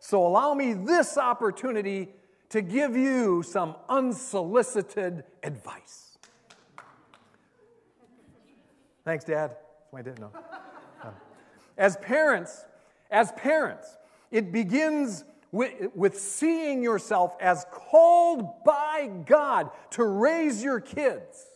so 0.01 0.27
allow 0.27 0.55
me 0.55 0.75
this 0.75 1.17
opportunity 1.17 2.09
to 2.51 2.63
give 2.63 2.97
you 2.97 3.43
some 3.43 3.77
unsolicited 3.89 5.25
advice. 5.43 6.19
Thanks, 9.05 9.25
Dad. 9.25 9.57
I 9.95 10.03
didn't 10.03 10.21
know. 10.21 10.33
Uh, 11.03 11.11
as 11.77 11.97
parents, 11.99 12.65
as 13.11 13.33
parents, 13.33 13.97
it 14.31 14.53
begins 14.53 15.25
with, 15.53 15.91
with 15.95 16.19
seeing 16.19 16.83
yourself 16.83 17.37
as 17.41 17.65
called 17.71 18.65
by 18.65 19.11
God 19.25 19.71
to 19.93 20.05
raise 20.05 20.63
your 20.63 20.81
kids 20.81 21.47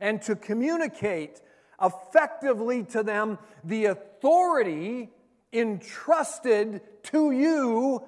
and 0.00 0.20
to 0.22 0.36
communicate 0.36 1.40
effectively 1.82 2.84
to 2.84 3.02
them 3.02 3.38
the 3.64 3.86
authority 3.86 5.10
entrusted 5.52 6.80
to 7.04 7.30
you 7.30 8.02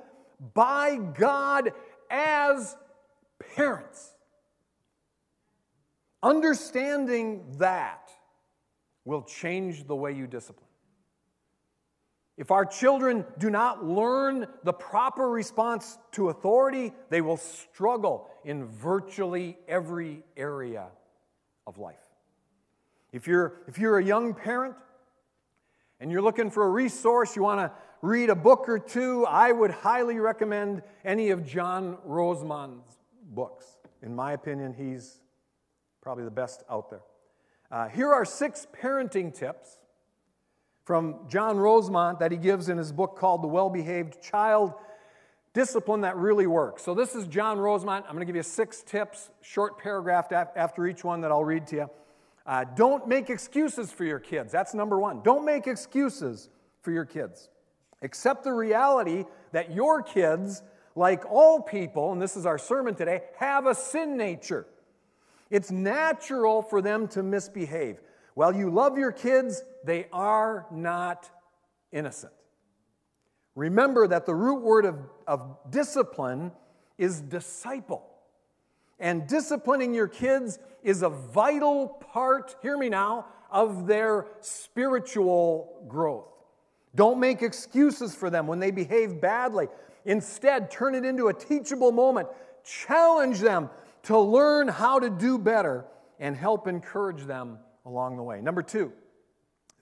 by 0.55 0.97
God 0.97 1.73
as 2.11 2.77
parents. 3.55 4.15
Understanding 6.23 7.57
that 7.59 8.11
will 9.05 9.23
change 9.23 9.87
the 9.87 9.97
way 9.97 10.13
you 10.13 10.27
discipline. 10.27 10.67
If 12.37 12.51
our 12.51 12.65
children 12.65 13.25
do 13.39 13.51
not 13.51 13.85
learn 13.85 14.47
the 14.65 14.73
proper 14.73 15.29
response 15.29 15.99
to 16.13 16.31
authority, 16.31 16.93
they 17.11 17.21
will 17.21 17.37
struggle 17.37 18.31
in 18.45 18.65
virtually 18.67 19.59
every 19.69 20.23
area 20.37 20.89
of 21.71 21.79
life. 21.79 21.95
If 23.13 23.29
you're, 23.29 23.63
if 23.69 23.79
you're 23.79 23.99
a 23.99 24.05
young 24.05 24.35
parent 24.35 24.75
and 26.01 26.11
you're 26.11 26.21
looking 26.21 26.51
for 26.51 26.67
a 26.67 26.69
resource, 26.69 27.37
you 27.37 27.43
want 27.43 27.61
to 27.61 27.73
read 28.03 28.29
a 28.29 28.35
book 28.35 28.69
or 28.69 28.79
two, 28.79 29.25
I 29.25 29.53
would 29.53 29.71
highly 29.71 30.19
recommend 30.19 30.83
any 31.05 31.31
of 31.31 31.47
John 31.47 31.97
Rosemond's 32.05 32.99
books. 33.23 33.79
In 34.03 34.15
my 34.15 34.33
opinion, 34.33 34.75
he's 34.75 35.21
probably 36.01 36.25
the 36.25 36.31
best 36.31 36.65
out 36.69 36.91
there. 36.91 37.03
Uh, 37.71 37.89
here 37.89 38.13
are 38.13 38.25
six 38.25 38.67
parenting 38.83 39.33
tips 39.33 39.79
from 40.85 41.21
John 41.29 41.57
Rosemond 41.57 42.19
that 42.19 42.33
he 42.33 42.37
gives 42.37 42.69
in 42.69 42.79
his 42.79 42.91
book 42.91 43.17
called 43.17 43.45
The 43.45 43.49
Well 43.49 43.71
Behaved 43.71 44.21
Child 44.21 44.73
Discipline 45.53 46.03
That 46.03 46.17
Really 46.17 46.47
Works. 46.47 46.85
So, 46.85 46.95
this 46.95 47.15
is 47.17 47.27
John 47.27 47.59
Rosemond. 47.59 48.05
I'm 48.05 48.13
going 48.13 48.21
to 48.21 48.25
give 48.25 48.37
you 48.37 48.43
six 48.43 48.83
tips, 48.83 49.31
short 49.41 49.79
paragraph 49.79 50.31
after 50.33 50.87
each 50.87 51.03
one 51.03 51.23
that 51.23 51.33
I'll 51.33 51.45
read 51.45 51.67
to 51.69 51.77
you. 51.77 51.91
Uh, 52.47 52.65
don't 52.77 53.09
make 53.09 53.31
excuses 53.31 53.91
for 53.91 54.05
your 54.05 54.21
kids. 54.21 54.53
That's 54.53 54.75
number 54.75 54.99
one. 54.99 55.23
Don't 55.23 55.45
make 55.45 55.67
excuses 55.67 56.49
for 56.83 56.93
your 56.93 57.05
kids. 57.05 57.49
Accept 58.03 58.45
the 58.45 58.53
reality 58.53 59.25
that 59.53 59.73
your 59.73 60.03
kids, 60.03 60.63
like 60.95 61.25
all 61.31 61.61
people, 61.61 62.13
and 62.13 62.23
this 62.23 62.37
is 62.37 62.47
our 62.47 62.59
sermon 62.59 62.95
today, 62.95 63.23
have 63.37 63.67
a 63.67 63.75
sin 63.75 64.17
nature. 64.17 64.67
It's 65.51 65.71
natural 65.71 66.63
for 66.63 66.81
them 66.81 67.09
to 67.09 67.23
misbehave. 67.23 68.01
While 68.35 68.55
you 68.55 68.71
love 68.71 68.97
your 68.97 69.13
kids, 69.13 69.63
they 69.85 70.07
are 70.13 70.67
not 70.71 71.29
innocent. 71.93 72.33
Remember 73.55 74.07
that 74.07 74.27
the 74.27 74.35
root 74.35 74.63
word 74.63 74.85
of, 74.85 74.99
of 75.27 75.57
discipline 75.71 76.53
is 76.99 77.21
disciple. 77.21 78.07
And 78.99 79.27
disciplining 79.27 79.95
your 79.95 80.09
kids 80.09 80.59
is 80.83 81.03
a 81.03 81.09
vital 81.09 81.89
part, 81.89 82.57
hear 82.63 82.77
me 82.77 82.89
now, 82.89 83.27
of 83.51 83.87
their 83.87 84.27
spiritual 84.41 85.85
growth. 85.89 86.29
Don't 86.95 87.19
make 87.19 87.43
excuses 87.43 88.15
for 88.15 88.31
them 88.31 88.47
when 88.47 88.59
they 88.59 88.71
behave 88.71 89.21
badly. 89.21 89.69
Instead, 90.05 90.71
turn 90.71 90.95
it 90.95 91.05
into 91.05 91.29
a 91.29 91.35
teachable 91.35 91.93
moment. 91.93 92.29
Challenge 92.65 93.39
them 93.39 93.71
to 94.05 94.19
learn 94.19 94.69
how 94.69 94.99
to 94.99 95.11
do 95.11 95.39
better 95.39 95.85
and 96.19 96.37
help 96.37 96.67
encourage 96.67 97.25
them 97.25 97.59
along 97.87 98.17
the 98.17 98.23
way. 98.23 98.41
Number 98.41 98.63
two, 98.63 98.93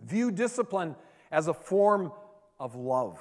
view 0.02 0.30
discipline 0.30 0.94
as 1.30 1.48
a 1.48 1.54
form 1.54 2.12
of 2.58 2.74
love. 2.74 3.18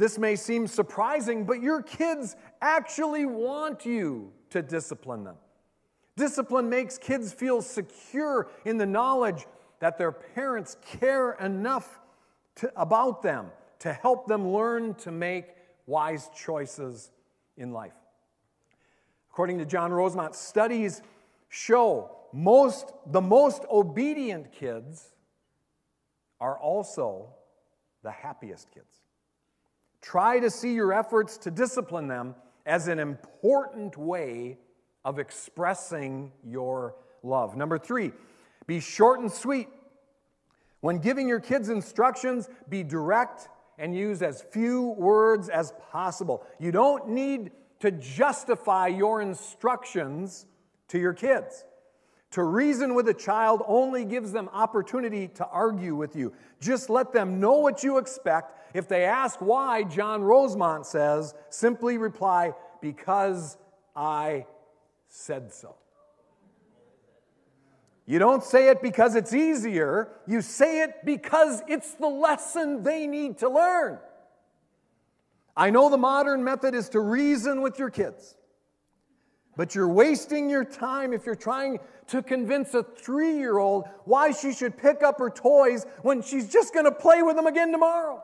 This 0.00 0.18
may 0.18 0.34
seem 0.34 0.66
surprising, 0.66 1.44
but 1.44 1.60
your 1.60 1.82
kids 1.82 2.34
actually 2.62 3.26
want 3.26 3.84
you 3.84 4.32
to 4.48 4.62
discipline 4.62 5.24
them. 5.24 5.36
Discipline 6.16 6.70
makes 6.70 6.96
kids 6.96 7.34
feel 7.34 7.60
secure 7.60 8.48
in 8.64 8.78
the 8.78 8.86
knowledge 8.86 9.44
that 9.80 9.98
their 9.98 10.10
parents 10.10 10.78
care 10.86 11.32
enough 11.32 12.00
to, 12.56 12.72
about 12.80 13.20
them 13.20 13.50
to 13.80 13.92
help 13.92 14.26
them 14.26 14.48
learn 14.48 14.94
to 14.94 15.12
make 15.12 15.48
wise 15.84 16.30
choices 16.34 17.10
in 17.58 17.70
life. 17.70 17.92
According 19.30 19.58
to 19.58 19.66
John 19.66 19.90
Rosemond, 19.90 20.34
studies 20.34 21.02
show 21.50 22.10
most, 22.32 22.90
the 23.06 23.20
most 23.20 23.66
obedient 23.70 24.50
kids 24.50 25.10
are 26.40 26.58
also 26.58 27.34
the 28.02 28.10
happiest 28.10 28.70
kids. 28.72 28.99
Try 30.00 30.40
to 30.40 30.50
see 30.50 30.74
your 30.74 30.92
efforts 30.92 31.36
to 31.38 31.50
discipline 31.50 32.08
them 32.08 32.34
as 32.66 32.88
an 32.88 32.98
important 32.98 33.96
way 33.96 34.58
of 35.04 35.18
expressing 35.18 36.32
your 36.44 36.94
love. 37.22 37.56
Number 37.56 37.78
three, 37.78 38.12
be 38.66 38.80
short 38.80 39.20
and 39.20 39.30
sweet. 39.30 39.68
When 40.80 40.98
giving 40.98 41.28
your 41.28 41.40
kids 41.40 41.68
instructions, 41.68 42.48
be 42.68 42.82
direct 42.82 43.48
and 43.78 43.94
use 43.94 44.22
as 44.22 44.42
few 44.42 44.90
words 44.90 45.48
as 45.48 45.72
possible. 45.90 46.44
You 46.58 46.70
don't 46.72 47.08
need 47.08 47.50
to 47.80 47.90
justify 47.90 48.88
your 48.88 49.20
instructions 49.22 50.46
to 50.88 50.98
your 50.98 51.14
kids. 51.14 51.64
To 52.32 52.44
reason 52.44 52.94
with 52.94 53.08
a 53.08 53.14
child 53.14 53.62
only 53.66 54.04
gives 54.04 54.32
them 54.32 54.48
opportunity 54.52 55.28
to 55.28 55.46
argue 55.46 55.96
with 55.96 56.14
you. 56.14 56.32
Just 56.60 56.88
let 56.88 57.12
them 57.12 57.40
know 57.40 57.54
what 57.54 57.82
you 57.82 57.98
expect. 57.98 58.59
If 58.74 58.88
they 58.88 59.04
ask 59.04 59.40
why, 59.40 59.82
John 59.84 60.22
Rosemond 60.22 60.86
says, 60.86 61.34
simply 61.48 61.98
reply, 61.98 62.54
Because 62.80 63.56
I 63.94 64.46
said 65.08 65.52
so. 65.52 65.74
You 68.06 68.18
don't 68.18 68.42
say 68.42 68.70
it 68.70 68.82
because 68.82 69.14
it's 69.14 69.32
easier, 69.32 70.08
you 70.26 70.40
say 70.40 70.82
it 70.82 71.04
because 71.04 71.62
it's 71.68 71.94
the 71.94 72.08
lesson 72.08 72.82
they 72.82 73.06
need 73.06 73.38
to 73.38 73.48
learn. 73.48 73.98
I 75.56 75.70
know 75.70 75.90
the 75.90 75.98
modern 75.98 76.42
method 76.42 76.74
is 76.74 76.88
to 76.88 77.00
reason 77.00 77.60
with 77.60 77.78
your 77.78 77.90
kids, 77.90 78.34
but 79.56 79.76
you're 79.76 79.88
wasting 79.88 80.50
your 80.50 80.64
time 80.64 81.12
if 81.12 81.24
you're 81.24 81.36
trying 81.36 81.78
to 82.08 82.20
convince 82.20 82.74
a 82.74 82.82
three 82.82 83.36
year 83.36 83.58
old 83.58 83.84
why 84.06 84.32
she 84.32 84.52
should 84.52 84.76
pick 84.76 85.04
up 85.04 85.18
her 85.20 85.30
toys 85.30 85.86
when 86.02 86.20
she's 86.20 86.50
just 86.52 86.74
going 86.74 86.86
to 86.86 86.92
play 86.92 87.22
with 87.22 87.36
them 87.36 87.46
again 87.46 87.70
tomorrow. 87.70 88.22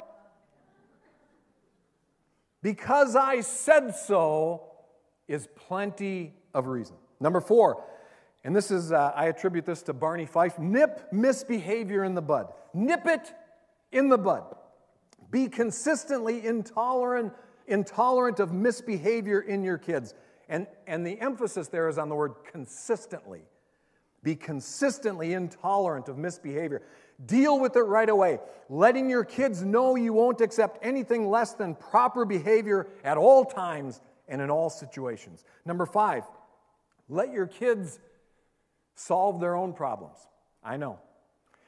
Because 2.67 3.15
I 3.15 3.43
said 3.43 3.95
so 3.95 4.65
is 5.29 5.47
plenty 5.55 6.35
of 6.53 6.67
reason. 6.67 6.97
Number 7.21 7.41
four, 7.41 7.85
and 8.43 8.57
this 8.57 8.73
is, 8.73 8.91
uh, 8.91 9.13
I 9.15 9.27
attribute 9.27 9.65
this 9.65 9.83
to 9.83 9.93
Barney 9.93 10.27
Fife 10.27 10.59
nip 10.59 11.07
misbehavior 11.13 12.03
in 12.03 12.17
the 12.17 12.23
bud. 12.23 12.49
Nip 12.75 13.07
it 13.07 13.33
in 13.93 14.09
the 14.09 14.19
bud. 14.19 14.57
Be 15.31 15.47
consistently 15.47 16.45
intolerant 16.45 17.35
intolerant 17.69 18.41
of 18.41 18.53
misbehavior 18.53 19.43
in 19.43 19.63
your 19.63 19.79
kids. 19.79 20.15
And, 20.49 20.67
and 20.89 21.07
the 21.07 21.21
emphasis 21.21 21.69
there 21.69 21.89
is 21.89 21.99
on 21.99 22.09
the 22.09 22.17
word 22.17 22.35
consistently. 22.51 23.43
Be 24.25 24.35
consistently 24.35 25.35
intolerant 25.35 26.09
of 26.09 26.19
misbehavior. 26.19 26.83
Deal 27.25 27.59
with 27.59 27.77
it 27.77 27.83
right 27.83 28.09
away, 28.09 28.41
letting 28.69 29.09
your 29.09 29.25
kids 29.25 29.63
know 29.63 29.97
you 29.97 30.13
won't 30.13 30.41
accept 30.41 30.79
anything 30.85 31.29
less 31.29 31.55
than 31.55 31.75
proper 31.75 32.25
behavior 32.25 32.89
at 33.05 33.17
all 33.17 33.45
times 33.45 34.01
and 34.29 34.43
in 34.43 34.51
all 34.51 34.69
situations. 34.69 35.45
Number 35.65 35.87
five, 35.87 36.25
let 37.09 37.33
your 37.33 37.47
kids 37.47 37.99
solve 38.95 39.41
their 39.41 39.55
own 39.55 39.73
problems. 39.73 40.19
I 40.63 40.77
know. 40.77 40.99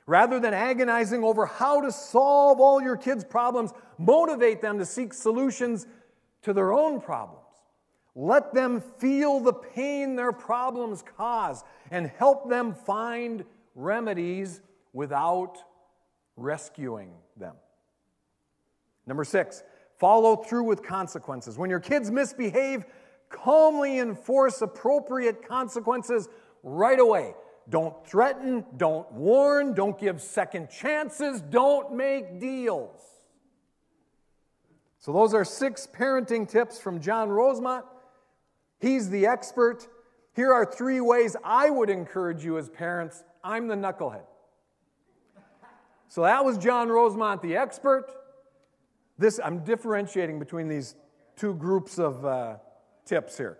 Rather 0.06 0.40
than 0.40 0.54
agonizing 0.54 1.22
over 1.22 1.46
how 1.46 1.82
to 1.82 1.92
solve 1.92 2.60
all 2.60 2.82
your 2.82 2.96
kids' 2.96 3.24
problems, 3.24 3.72
motivate 3.98 4.60
them 4.60 4.78
to 4.78 4.86
seek 4.86 5.12
solutions 5.12 5.86
to 6.42 6.52
their 6.52 6.72
own 6.72 7.00
problems. 7.00 7.44
Let 8.14 8.52
them 8.52 8.82
feel 8.98 9.38
the 9.40 9.52
pain 9.52 10.16
their 10.16 10.32
problems 10.32 11.04
cause 11.16 11.62
and 11.90 12.10
help 12.18 12.48
them 12.48 12.74
find 12.74 13.44
remedies 13.74 14.60
without 14.92 15.58
rescuing 16.36 17.12
them. 17.36 17.54
Number 19.06 19.24
six, 19.24 19.62
follow 19.98 20.36
through 20.36 20.64
with 20.64 20.82
consequences. 20.82 21.58
When 21.58 21.70
your 21.70 21.80
kids 21.80 22.10
misbehave, 22.10 22.84
calmly 23.30 23.98
enforce 23.98 24.62
appropriate 24.62 25.46
consequences 25.46 26.28
right 26.62 26.98
away. 26.98 27.34
Don't 27.68 28.06
threaten, 28.06 28.64
don't 28.76 29.10
warn, 29.12 29.74
don't 29.74 29.98
give 29.98 30.22
second 30.22 30.70
chances, 30.70 31.40
don't 31.42 31.94
make 31.94 32.40
deals. 32.40 33.00
So, 35.00 35.12
those 35.12 35.32
are 35.32 35.44
six 35.44 35.86
parenting 35.86 36.48
tips 36.48 36.78
from 36.78 37.00
John 37.00 37.28
Rosemond. 37.28 37.84
He's 38.80 39.10
the 39.10 39.26
expert. 39.26 39.86
Here 40.34 40.52
are 40.52 40.64
three 40.64 41.00
ways 41.00 41.36
I 41.44 41.70
would 41.70 41.90
encourage 41.90 42.44
you 42.44 42.58
as 42.58 42.68
parents. 42.68 43.22
I'm 43.44 43.68
the 43.68 43.74
knucklehead. 43.74 44.24
So, 46.08 46.22
that 46.22 46.44
was 46.44 46.58
John 46.58 46.88
Rosemond, 46.88 47.42
the 47.42 47.56
expert. 47.56 48.14
This, 49.18 49.40
I'm 49.42 49.64
differentiating 49.64 50.38
between 50.38 50.68
these 50.68 50.94
two 51.36 51.54
groups 51.54 51.98
of 51.98 52.24
uh, 52.24 52.56
tips 53.04 53.36
here. 53.36 53.58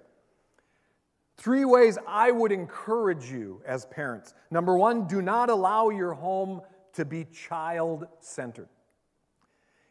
Three 1.37 1.65
ways 1.65 1.99
I 2.07 2.33
would 2.33 2.51
encourage 2.51 3.31
you 3.31 3.63
as 3.65 3.87
parents. 3.87 4.35
Number 4.51 4.77
one, 4.77 5.07
do 5.07 5.23
not 5.23 5.51
allow 5.51 5.91
your 5.91 6.13
home 6.13 6.63
to 6.95 7.05
be 7.05 7.25
child 7.27 8.09
centered. 8.19 8.69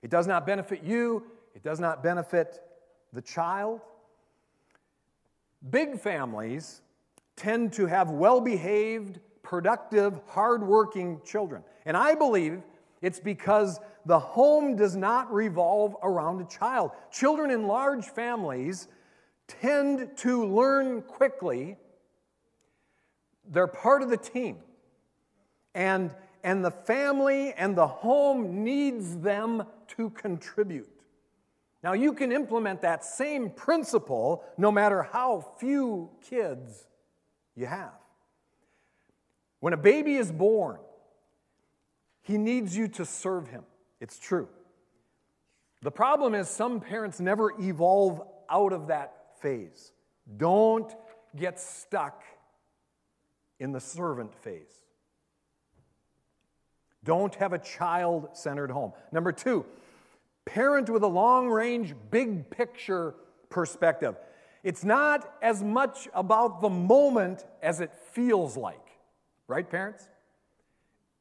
It 0.02 0.10
does 0.10 0.28
not 0.28 0.46
benefit 0.46 0.84
you, 0.84 1.24
it 1.56 1.64
does 1.64 1.80
not 1.80 2.04
benefit 2.04 2.60
the 3.14 3.22
child. 3.22 3.82
Big 5.70 6.00
families 6.00 6.82
tend 7.36 7.74
to 7.74 7.86
have 7.86 8.10
well 8.10 8.42
behaved, 8.42 9.20
productive, 9.48 10.20
hardworking 10.28 11.22
children. 11.26 11.64
And 11.86 11.96
I 11.96 12.16
believe 12.16 12.62
it's 13.02 13.22
because 13.22 13.80
the 14.06 14.20
home 14.20 14.76
does 14.76 14.98
not 14.98 15.34
revolve 15.34 15.96
around 16.04 16.42
a 16.42 16.46
child. 16.46 16.92
Children 17.12 17.52
in 17.52 17.66
large 17.66 18.06
families 18.06 18.90
tend 19.48 20.18
to 20.18 20.46
learn 20.46 21.02
quickly. 21.02 21.78
They're 23.50 23.68
part 23.68 24.02
of 24.02 24.10
the 24.10 24.18
team. 24.18 24.58
And, 25.74 26.14
and 26.44 26.66
the 26.66 26.72
family 26.72 27.54
and 27.54 27.74
the 27.74 27.88
home 27.88 28.66
needs 28.66 29.16
them 29.18 29.64
to 29.96 30.10
contribute. 30.10 30.92
Now, 31.84 31.94
you 31.94 32.12
can 32.12 32.34
implement 32.34 32.82
that 32.82 33.06
same 33.06 33.50
principle 33.50 34.44
no 34.58 34.74
matter 34.74 35.04
how 35.04 35.54
few 35.58 36.10
kids 36.22 36.86
you 37.56 37.68
have. 37.68 37.94
When 39.60 39.74
a 39.74 39.78
baby 39.78 40.16
is 40.16 40.32
born, 40.32 40.78
he 42.22 42.38
needs 42.38 42.76
you 42.76 42.88
to 42.90 43.06
serve 43.06 43.48
him. 43.48 43.64
It's 44.00 44.20
true. 44.20 44.50
The 45.82 45.92
problem 45.92 46.36
is 46.36 46.50
some 46.50 46.80
parents 46.80 47.20
never 47.20 47.52
evolve 47.60 48.22
out 48.50 48.74
of 48.74 48.88
that 48.88 49.14
phase. 49.42 49.92
Don't 50.38 50.94
get 51.36 51.60
stuck 51.60 52.24
in 53.60 53.72
the 53.72 53.80
servant 53.80 54.34
phase. 54.36 54.84
Don't 57.04 57.34
have 57.36 57.54
a 57.54 57.60
child 57.60 58.30
centered 58.34 58.72
home. 58.72 58.92
Number 59.12 59.32
two, 59.32 59.66
parent 60.46 60.90
with 60.90 61.04
a 61.04 61.08
long 61.08 61.48
range, 61.48 61.96
big 62.12 62.50
picture 62.50 63.16
perspective. 63.50 64.16
It's 64.64 64.84
not 64.84 65.32
as 65.42 65.64
much 65.64 66.10
about 66.14 66.62
the 66.62 66.70
moment 66.70 67.46
as 67.62 67.80
it 67.80 67.94
feels 68.12 68.58
like. 68.58 68.87
Right, 69.48 69.70
parents? 69.70 70.08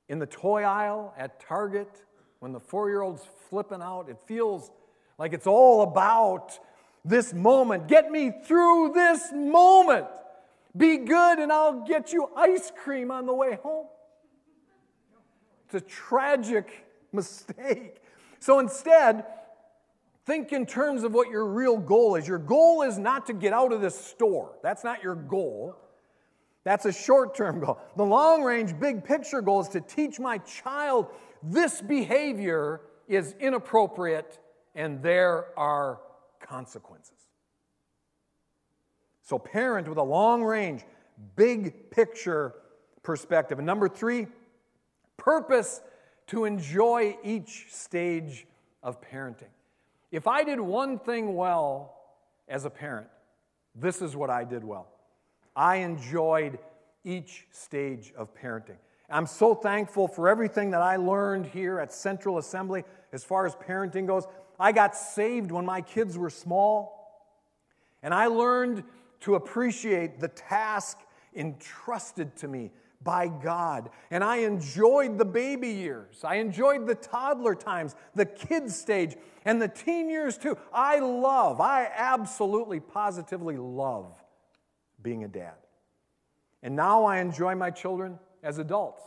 In 0.09 0.19
the 0.19 0.27
toy 0.27 0.63
aisle 0.63 1.15
at 1.17 1.41
Target, 1.41 2.05
when 2.41 2.53
the 2.53 2.61
four 2.61 2.89
year 2.89 3.03
old's 3.03 3.27
flipping 3.49 3.83
out, 3.83 4.09
it 4.09 4.19
feels 4.27 4.71
like 5.19 5.33
it's 5.33 5.47
all 5.47 5.83
about 5.83 6.59
this 7.05 7.33
moment. 7.33 7.89
Get 7.89 8.11
me 8.11 8.33
through 8.45 8.93
this 8.95 9.33
moment. 9.33 10.07
Be 10.77 10.99
good, 10.99 11.39
and 11.39 11.51
I'll 11.51 11.85
get 11.87 12.13
you 12.13 12.29
ice 12.37 12.71
cream 12.77 13.11
on 13.11 13.27
the 13.27 13.33
way 13.33 13.59
home. 13.63 13.87
It's 15.67 15.75
a 15.75 15.81
tragic 15.81 16.85
mistake. 17.13 17.97
So 18.41 18.59
instead, 18.59 19.25
think 20.27 20.53
in 20.53 20.67
terms 20.67 21.05
of 21.05 21.15
what 21.15 21.31
your 21.31 21.47
real 21.47 21.79
goal 21.79 22.17
is. 22.17 22.29
Your 22.29 22.39
goal 22.39 22.83
is 22.83 22.99
not 22.99 23.27
to 23.27 23.33
get 23.33 23.53
out 23.53 23.73
of 23.73 23.81
this 23.81 23.99
store, 23.99 24.57
that's 24.63 24.85
not 24.85 25.03
your 25.03 25.15
goal. 25.15 25.77
That's 26.67 26.85
a 26.85 26.93
short 26.93 27.37
term 27.37 27.61
goal. 27.61 27.79
The 27.95 28.05
long 28.05 28.43
range, 28.43 28.77
big 28.81 29.05
picture 29.05 29.41
goal 29.41 29.61
is 29.61 29.69
to 29.69 29.81
teach 29.81 30.19
my 30.19 30.39
child 30.39 31.07
this 31.41 31.81
behavior 31.81 32.81
is 33.07 33.37
inappropriate 33.39 34.41
and 34.75 35.01
there 35.01 35.57
are 35.57 36.01
consequences. 36.41 37.29
So, 39.23 39.39
parent 39.39 39.87
with 39.87 39.99
a 39.99 40.03
long 40.03 40.43
range, 40.43 40.83
big 41.37 41.89
picture 41.93 42.55
perspective. 43.05 43.61
And 43.61 43.67
number 43.67 43.89
three, 43.89 44.27
purpose 45.17 45.83
to 46.27 46.47
enjoy 46.47 47.17
each 47.23 47.67
stage 47.71 48.45
of 48.83 49.01
parenting. 49.01 49.55
If 50.11 50.27
I 50.27 50.43
did 50.43 50.59
one 50.59 50.99
thing 50.99 51.37
well 51.37 51.95
as 52.49 52.65
a 52.65 52.71
parent, 52.71 53.07
this 53.77 54.03
is 54.03 54.17
what 54.17 54.31
I 54.31 54.43
did 54.43 54.65
well. 54.65 54.89
I 55.57 55.77
enjoyed 55.77 56.59
each 57.03 57.47
stage 57.51 58.13
of 58.17 58.35
parenting. 58.35 58.77
I'm 59.09 59.27
so 59.27 59.55
thankful 59.55 60.07
for 60.07 60.29
everything 60.29 60.73
that 60.73 60.83
I 60.83 60.97
learned 60.97 61.47
here 61.47 61.81
at 61.81 61.93
Central 61.93 62.39
Assembly 62.39 62.85
as 63.13 63.25
far 63.25 63.47
as 63.47 63.55
parenting 63.55 64.07
goes. 64.07 64.27
I 64.59 64.73
got 64.73 64.97
saved 64.97 65.51
when 65.51 65.65
my 65.65 65.81
kids 65.81 66.19
were 66.19 66.31
small, 66.31 67.33
and 68.03 68.13
I 68.13 68.27
learned 68.27 68.85
to 69.21 69.37
appreciate 69.37 70.21
the 70.21 70.29
task 70.29 70.99
entrusted 71.35 72.37
to 72.37 72.49
me 72.49 72.73
by 73.03 73.29
God. 73.29 73.91
And 74.11 74.25
I 74.25 74.39
enjoyed 74.39 75.17
the 75.17 75.25
baby 75.25 75.69
years. 75.69 76.25
I 76.25 76.37
enjoyed 76.37 76.87
the 76.87 76.95
toddler 76.95 77.55
times, 77.55 77.95
the 78.15 78.27
kid 78.27 78.71
stage, 78.71 79.17
and 79.45 79.63
the 79.63 79.69
teen 79.69 80.11
years 80.11 80.37
too. 80.37 80.59
I 80.73 80.99
love, 80.99 81.61
I 81.61 81.89
absolutely, 81.95 82.81
positively 82.81 83.57
love 83.57 84.21
being 85.03 85.25
a 85.25 85.29
dad. 85.29 85.55
And 86.63 86.75
now 86.75 87.05
I 87.05 87.21
enjoy 87.21 87.55
my 87.55 87.71
children 87.71 88.19
as 88.43 88.59
adults, 88.59 89.03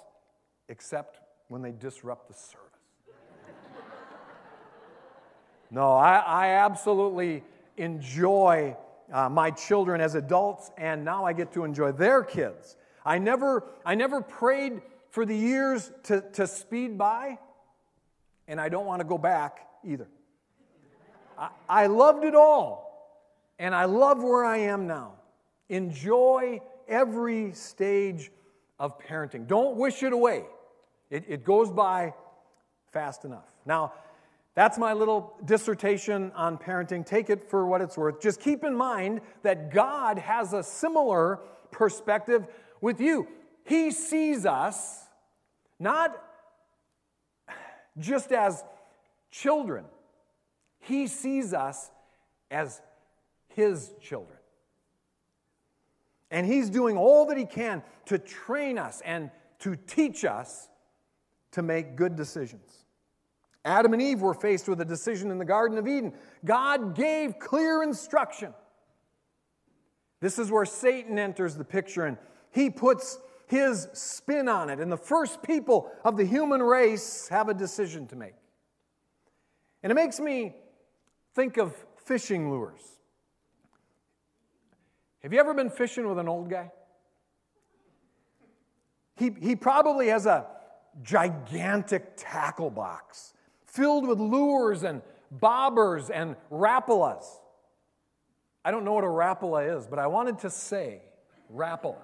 except 0.67 1.19
when 1.47 1.62
they 1.62 1.71
disrupt 1.71 2.28
the 2.28 2.34
service. 2.34 2.65
No, 5.71 5.91
I, 5.91 6.17
I 6.17 6.47
absolutely 6.47 7.43
enjoy 7.78 8.75
uh, 9.12 9.30
my 9.30 9.52
children 9.52 10.02
as 10.02 10.15
adults, 10.15 10.71
and 10.78 11.06
now 11.06 11.25
I 11.25 11.34
get 11.34 11.54
to 11.54 11.63
enjoy 11.63 11.91
their 11.91 12.23
kids. 12.23 12.75
I 13.06 13.19
never, 13.19 13.63
I 13.86 13.95
never 13.95 14.21
prayed 14.21 14.82
for 15.12 15.25
the 15.25 15.36
years 15.36 15.91
to, 16.04 16.21
to 16.34 16.47
speed 16.47 16.97
by, 16.97 17.39
and 18.47 18.60
I 18.60 18.69
don't 18.69 18.86
want 18.86 19.02
to 19.02 19.08
go 19.08 19.17
back 19.17 19.67
either. 19.84 20.08
I, 21.38 21.49
I 21.67 21.88
loved 21.88 22.23
it 22.23 22.36
all, 22.36 23.21
and 23.58 23.73
I 23.73 23.86
love 23.86 24.23
where 24.23 24.45
I 24.45 24.58
am 24.58 24.88
now. 24.88 25.18
Enjoy 25.69 26.62
every 26.88 27.53
stage 27.53 28.32
of 28.79 28.99
parenting. 28.99 29.47
Don't 29.47 29.77
wish 29.77 30.03
it 30.03 30.13
away, 30.13 30.43
it, 31.10 31.25
it 31.27 31.43
goes 31.43 31.71
by 31.71 32.13
fast 32.91 33.25
enough. 33.25 33.45
Now, 33.65 33.93
that's 34.55 34.77
my 34.77 34.93
little 34.93 35.36
dissertation 35.45 36.32
on 36.36 36.58
parenting. 36.58 37.05
Take 37.05 37.29
it 37.29 37.49
for 37.49 37.65
what 37.65 37.82
it's 37.82 37.97
worth. 37.97 38.19
Just 38.19 38.41
keep 38.41 38.63
in 38.63 38.75
mind 38.75 39.21
that 39.43 39.71
God 39.71 40.17
has 40.17 40.53
a 40.53 40.63
similar 40.63 41.39
perspective 41.71 42.47
with 42.82 42.99
you. 42.99 43.27
He 43.63 43.91
sees 43.91 44.45
us 44.45 45.05
not 45.79 46.19
just 47.97 48.32
as 48.32 48.63
children, 49.32 49.86
He 50.79 51.08
sees 51.08 51.53
us 51.53 51.91
as 52.51 52.82
his 53.49 53.91
children. 54.01 54.38
And 56.32 56.46
he's 56.46 56.70
doing 56.70 56.98
all 56.98 57.26
that 57.28 57.38
he 57.38 57.46
can 57.46 57.82
to 58.06 58.18
train 58.20 58.78
us 58.78 59.02
and 59.04 59.32
to 59.60 59.76
teach 59.76 60.24
us 60.24 60.70
to 61.52 61.62
make 61.62 61.96
good 61.96 62.15
decisions. 62.15 62.86
Adam 63.65 63.94
and 63.94 64.02
Eve 64.02 64.22
were 64.22 64.34
faced 64.34 64.68
with 64.68 64.80
a 64.82 64.86
decision 64.86 65.32
in 65.32 65.38
the 65.38 65.46
Garden 65.46 65.78
of 65.78 65.88
Eden. 65.88 66.13
God 66.46 66.96
gave 66.96 67.39
clear 67.39 67.84
instruction. 67.84 68.54
This 70.22 70.39
is 70.39 70.52
where 70.52 70.65
Satan 70.65 71.18
enters 71.18 71.56
the 71.56 71.63
picture 71.63 72.06
and 72.06 72.18
he 72.52 72.70
puts 72.70 73.20
his 73.48 73.88
spin 73.94 74.48
on 74.48 74.70
it. 74.70 74.80
And 74.80 74.92
the 74.92 74.98
first 74.98 75.42
people 75.42 75.92
of 76.04 76.18
the 76.18 76.26
human 76.26 76.62
race 76.62 77.28
have 77.30 77.50
a 77.50 77.54
decision 77.54 78.08
to 78.08 78.15
make. 78.15 78.36
And 79.82 79.92
it 79.92 79.96
makes 79.96 80.20
me 80.20 80.56
think 81.34 81.58
of 81.58 81.74
fishing 81.98 82.52
lures. 82.52 82.99
Have 85.21 85.34
you 85.34 85.39
ever 85.39 85.53
been 85.53 85.69
fishing 85.69 86.08
with 86.08 86.17
an 86.17 86.27
old 86.27 86.49
guy? 86.49 86.71
He, 89.15 89.32
he 89.41 89.55
probably 89.55 90.08
has 90.08 90.25
a 90.25 90.47
gigantic 91.01 92.13
tackle 92.15 92.69
box 92.69 93.34
filled 93.65 94.08
with 94.08 94.19
lures 94.19 94.84
and 94.84 95.01
bobbers 95.41 96.10
and 96.13 96.36
Rapalas. 96.51 97.25
I 98.63 98.71
don't 98.71 98.84
know 98.84 98.93
what 98.93 99.03
a 99.03 99.08
rapala 99.08 99.77
is, 99.77 99.88
but 99.88 99.99
I 99.99 100.08
wanted 100.08 100.39
to 100.39 100.49
say 100.49 101.01
rapala. 101.53 101.95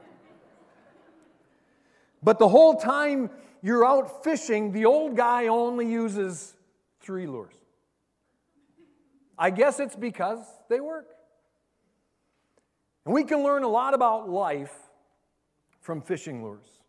But 2.24 2.40
the 2.40 2.48
whole 2.48 2.76
time 2.76 3.30
you're 3.62 3.86
out 3.86 4.24
fishing, 4.24 4.72
the 4.72 4.86
old 4.86 5.16
guy 5.16 5.48
only 5.48 5.90
uses 5.90 6.56
three 7.02 7.28
lures. 7.28 7.54
I 9.38 9.50
guess 9.50 9.80
it's 9.80 9.96
because 9.96 10.40
they 10.70 10.80
work. 10.80 11.15
And 13.06 13.14
we 13.14 13.24
can 13.24 13.44
learn 13.44 13.64
a 13.64 13.68
lot 13.68 13.94
about 13.94 14.30
life 14.30 14.76
from 15.80 16.02
fishing 16.02 16.44
lures. 16.44 16.82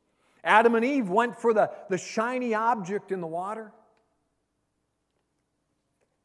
Adam 0.42 0.74
and 0.74 0.85
Eve 0.85 1.11
went 1.11 1.37
for 1.37 1.52
the, 1.52 1.70
the 1.90 1.98
shiny 1.98 2.55
object 2.55 3.12
in 3.12 3.20
the 3.20 3.26
water, 3.26 3.72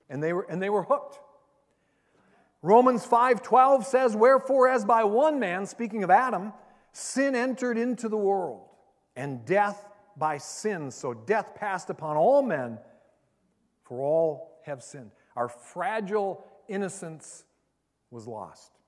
and 0.09 0.23
they 0.23 0.31
were, 0.31 0.45
and 0.49 0.61
they 0.61 0.69
were 0.69 0.83
hooked. 0.83 1.19
Romans 2.61 3.05
5:12 3.05 3.85
says, 3.85 4.15
"Wherefore 4.15 4.67
as 4.67 4.85
by 4.85 5.03
one 5.03 5.39
man, 5.39 5.65
speaking 5.65 6.03
of 6.03 6.11
Adam, 6.11 6.53
sin 6.91 7.35
entered 7.35 7.77
into 7.77 8.07
the 8.07 8.17
world, 8.17 8.69
and 9.15 9.43
death 9.45 9.89
by 10.15 10.37
sin, 10.37 10.91
so 10.91 11.13
death 11.13 11.55
passed 11.55 11.89
upon 11.89 12.15
all 12.15 12.43
men, 12.43 12.79
for 13.81 13.99
all 13.99 14.59
have 14.63 14.83
sinned." 14.83 15.11
Our 15.35 15.49
fragile 15.49 16.45
innocence 16.67 17.43
was 18.11 18.27
lost. 18.27 18.80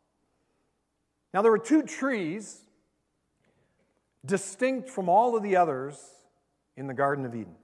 Now, 1.34 1.42
there 1.42 1.52
were 1.52 1.58
two 1.58 1.82
trees 1.82 2.62
distinct 4.26 4.90
from 4.90 5.10
all 5.10 5.36
of 5.36 5.44
the 5.44 5.56
others 5.56 6.00
in 6.78 6.88
the 6.88 6.94
Garden 6.94 7.26
of 7.26 7.34
Eden, 7.34 7.56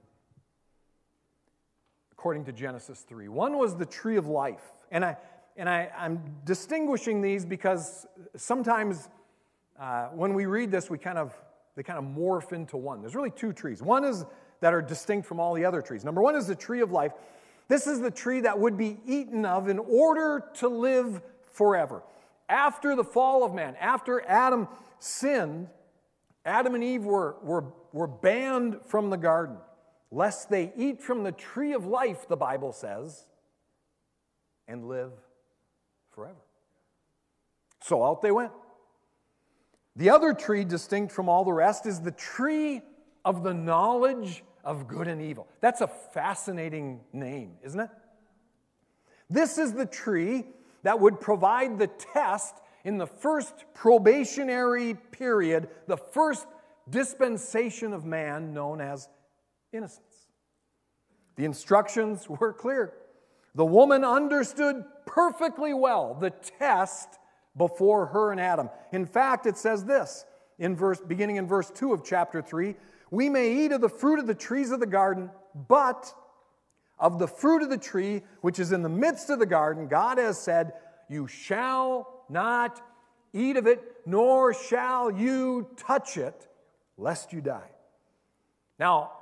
according 2.12 2.44
to 2.46 2.52
Genesis 2.52 3.00
3. 3.08 3.28
One 3.28 3.58
was 3.58 3.76
the 3.76 3.86
tree 3.86 4.16
of 4.16 4.26
life. 4.26 4.62
And, 4.90 5.04
I, 5.04 5.16
and 5.56 5.68
I, 5.68 5.90
I'm 5.96 6.20
distinguishing 6.44 7.22
these 7.22 7.44
because 7.44 8.06
sometimes 8.36 9.08
uh, 9.78 10.06
when 10.08 10.34
we 10.34 10.46
read 10.46 10.70
this, 10.70 10.90
we 10.90 10.98
kind 10.98 11.16
of, 11.16 11.32
they 11.76 11.82
kind 11.82 11.98
of 11.98 12.04
morph 12.04 12.52
into 12.52 12.76
one. 12.76 13.00
There's 13.00 13.14
really 13.14 13.30
two 13.30 13.52
trees. 13.52 13.82
One 13.82 14.04
is 14.04 14.24
that 14.60 14.74
are 14.74 14.82
distinct 14.82 15.26
from 15.26 15.40
all 15.40 15.54
the 15.54 15.64
other 15.64 15.80
trees. 15.80 16.04
Number 16.04 16.20
one 16.20 16.34
is 16.34 16.46
the 16.46 16.56
tree 16.56 16.80
of 16.80 16.90
life. 16.90 17.12
This 17.68 17.86
is 17.86 18.00
the 18.00 18.10
tree 18.10 18.40
that 18.40 18.58
would 18.58 18.76
be 18.76 18.98
eaten 19.06 19.46
of 19.46 19.68
in 19.68 19.78
order 19.78 20.44
to 20.54 20.68
live 20.68 21.22
forever. 21.52 22.02
After 22.50 22.96
the 22.96 23.04
fall 23.04 23.44
of 23.44 23.54
man, 23.54 23.76
after 23.80 24.20
Adam 24.26 24.66
sinned, 24.98 25.68
Adam 26.44 26.74
and 26.74 26.82
Eve 26.82 27.04
were, 27.04 27.36
were, 27.42 27.64
were 27.92 28.08
banned 28.08 28.80
from 28.86 29.08
the 29.08 29.16
garden, 29.16 29.56
lest 30.10 30.50
they 30.50 30.72
eat 30.76 31.00
from 31.00 31.22
the 31.22 31.30
tree 31.30 31.72
of 31.72 31.86
life, 31.86 32.26
the 32.26 32.36
Bible 32.36 32.72
says, 32.72 33.24
and 34.66 34.88
live 34.88 35.12
forever. 36.10 36.42
So 37.82 38.04
out 38.04 38.20
they 38.20 38.32
went. 38.32 38.50
The 39.94 40.10
other 40.10 40.34
tree, 40.34 40.64
distinct 40.64 41.12
from 41.12 41.28
all 41.28 41.44
the 41.44 41.52
rest, 41.52 41.86
is 41.86 42.00
the 42.00 42.10
tree 42.10 42.82
of 43.24 43.44
the 43.44 43.54
knowledge 43.54 44.42
of 44.64 44.88
good 44.88 45.06
and 45.06 45.22
evil. 45.22 45.46
That's 45.60 45.82
a 45.82 45.86
fascinating 45.86 47.00
name, 47.12 47.52
isn't 47.62 47.78
it? 47.78 47.90
This 49.28 49.56
is 49.56 49.72
the 49.72 49.86
tree 49.86 50.46
that 50.82 51.00
would 51.00 51.20
provide 51.20 51.78
the 51.78 51.86
test 51.86 52.54
in 52.84 52.98
the 52.98 53.06
first 53.06 53.64
probationary 53.74 54.94
period, 54.94 55.68
the 55.86 55.96
first 55.96 56.46
dispensation 56.88 57.92
of 57.92 58.04
man 58.04 58.54
known 58.54 58.80
as 58.80 59.08
innocence. 59.72 60.26
The 61.36 61.44
instructions 61.44 62.28
were 62.28 62.52
clear. 62.52 62.94
The 63.54 63.64
woman 63.64 64.04
understood 64.04 64.84
perfectly 65.06 65.74
well 65.74 66.14
the 66.14 66.30
test 66.30 67.08
before 67.56 68.06
her 68.06 68.32
and 68.32 68.40
Adam. 68.40 68.70
In 68.92 69.06
fact, 69.06 69.46
it 69.46 69.56
says 69.56 69.84
this 69.84 70.24
in 70.58 70.76
verse 70.76 71.00
beginning 71.00 71.36
in 71.36 71.46
verse 71.46 71.70
2 71.70 71.92
of 71.92 72.04
chapter 72.04 72.40
3 72.40 72.74
we 73.10 73.28
may 73.28 73.64
eat 73.64 73.72
of 73.72 73.80
the 73.80 73.88
fruit 73.88 74.18
of 74.18 74.26
the 74.26 74.34
trees 74.34 74.70
of 74.70 74.80
the 74.80 74.86
garden, 74.86 75.30
but 75.68 76.14
of 77.00 77.18
the 77.18 77.26
fruit 77.26 77.62
of 77.62 77.70
the 77.70 77.78
tree 77.78 78.22
which 78.42 78.58
is 78.58 78.72
in 78.72 78.82
the 78.82 78.88
midst 78.88 79.30
of 79.30 79.38
the 79.38 79.46
garden, 79.46 79.88
God 79.88 80.18
has 80.18 80.38
said, 80.38 80.74
You 81.08 81.26
shall 81.26 82.24
not 82.28 82.80
eat 83.32 83.56
of 83.56 83.66
it, 83.66 83.82
nor 84.06 84.52
shall 84.54 85.10
you 85.10 85.68
touch 85.76 86.16
it, 86.16 86.46
lest 86.96 87.32
you 87.32 87.40
die. 87.40 87.70
Now, 88.78 89.12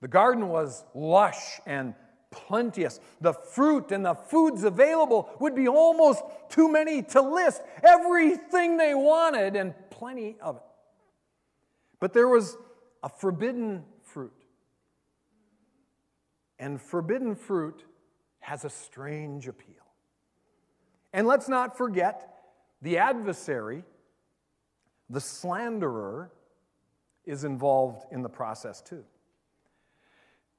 the 0.00 0.08
garden 0.08 0.48
was 0.48 0.84
lush 0.94 1.60
and 1.66 1.94
plenteous. 2.30 3.00
The 3.20 3.32
fruit 3.32 3.90
and 3.90 4.04
the 4.04 4.14
foods 4.14 4.64
available 4.64 5.28
would 5.40 5.54
be 5.54 5.68
almost 5.68 6.22
too 6.48 6.70
many 6.70 7.02
to 7.02 7.20
list. 7.20 7.62
Everything 7.82 8.76
they 8.76 8.94
wanted 8.94 9.56
and 9.56 9.74
plenty 9.90 10.36
of 10.40 10.56
it. 10.56 10.62
But 11.98 12.12
there 12.12 12.28
was 12.28 12.56
a 13.02 13.08
forbidden 13.08 13.84
fruit. 14.02 14.32
And 16.60 16.80
forbidden 16.80 17.34
fruit 17.34 17.84
has 18.38 18.64
a 18.64 18.70
strange 18.70 19.48
appeal. 19.48 19.74
And 21.12 21.26
let's 21.26 21.48
not 21.48 21.76
forget 21.76 22.34
the 22.82 22.98
adversary, 22.98 23.82
the 25.08 25.20
slanderer, 25.20 26.30
is 27.24 27.44
involved 27.44 28.04
in 28.12 28.22
the 28.22 28.28
process 28.28 28.80
too. 28.80 29.04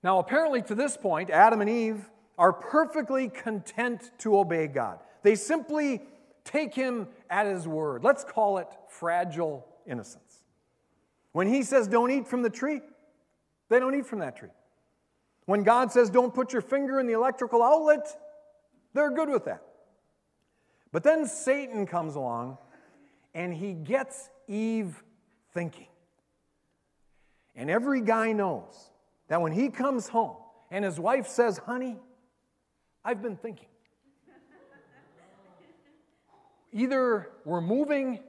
Now, 0.03 0.19
apparently, 0.19 0.61
to 0.63 0.75
this 0.75 0.97
point, 0.97 1.29
Adam 1.29 1.61
and 1.61 1.69
Eve 1.69 2.09
are 2.37 2.51
perfectly 2.51 3.29
content 3.29 4.11
to 4.19 4.37
obey 4.37 4.67
God. 4.67 4.99
They 5.21 5.35
simply 5.35 6.01
take 6.43 6.73
him 6.73 7.07
at 7.29 7.45
his 7.45 7.67
word. 7.67 8.03
Let's 8.03 8.23
call 8.23 8.57
it 8.57 8.67
fragile 8.89 9.67
innocence. 9.85 10.43
When 11.31 11.47
he 11.47 11.61
says 11.61 11.87
don't 11.87 12.09
eat 12.09 12.27
from 12.27 12.41
the 12.41 12.49
tree, 12.49 12.81
they 13.69 13.79
don't 13.79 13.93
eat 13.93 14.07
from 14.07 14.19
that 14.19 14.37
tree. 14.37 14.49
When 15.45 15.63
God 15.63 15.91
says 15.91 16.10
don't 16.10 16.34
put 16.34 16.54
your 16.54 16.62
finger 16.62 16.99
in 16.99 17.08
the 17.08 17.13
electrical 17.13 17.63
outlet, 17.63 18.08
they're 18.93 19.12
good 19.12 19.30
with 19.30 19.45
that. 19.45 19.63
But 20.91 21.04
then 21.04 21.25
Satan 21.25 21.86
comes 21.86 22.15
along 22.15 22.58
and 23.34 23.54
he 23.54 23.73
gets 23.73 24.30
Eve 24.47 25.04
thinking. 25.54 25.88
And 27.56 27.69
every 27.69 28.01
guy 28.01 28.32
knows 28.32 28.91
that 29.27 29.41
when 29.41 29.51
he 29.51 29.69
comes 29.69 30.10
home 30.10 30.36
and 30.69 30.84
his 30.86 30.99
wife 30.99 31.27
says, 31.27 31.58
Honey, 31.58 31.97
I've 33.04 33.21
been 33.21 33.36
thinking. 33.36 33.67
Either 36.73 37.30
we're 37.43 37.62
moving 37.62 38.19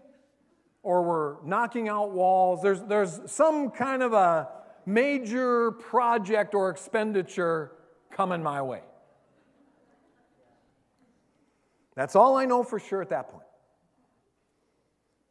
or 0.82 1.02
we're 1.02 1.44
knocking 1.44 1.88
out 1.88 2.10
walls. 2.10 2.62
There's, 2.62 2.82
there's 2.82 3.20
some 3.26 3.70
kind 3.70 4.02
of 4.02 4.12
a 4.12 4.48
major 4.86 5.72
project 5.72 6.54
or 6.54 6.70
expenditure 6.70 7.72
coming 8.10 8.42
my 8.42 8.62
way. 8.62 8.82
That's 11.94 12.16
all 12.16 12.36
I 12.36 12.46
know 12.46 12.62
for 12.62 12.78
sure 12.78 13.02
at 13.02 13.10
that 13.10 13.28
point. 13.28 13.44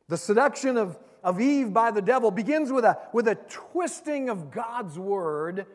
The 0.08 0.18
seduction 0.18 0.78
of, 0.78 1.00
of 1.24 1.40
Eve 1.40 1.74
by 1.74 1.92
the 1.92 2.02
devil 2.02 2.32
begins 2.32 2.72
with 2.72 2.86
a, 2.86 2.98
with 3.14 3.28
a 3.28 3.36
twisting 3.36 4.30
of 4.30 4.52
God's 4.52 5.00
word, 5.00 5.66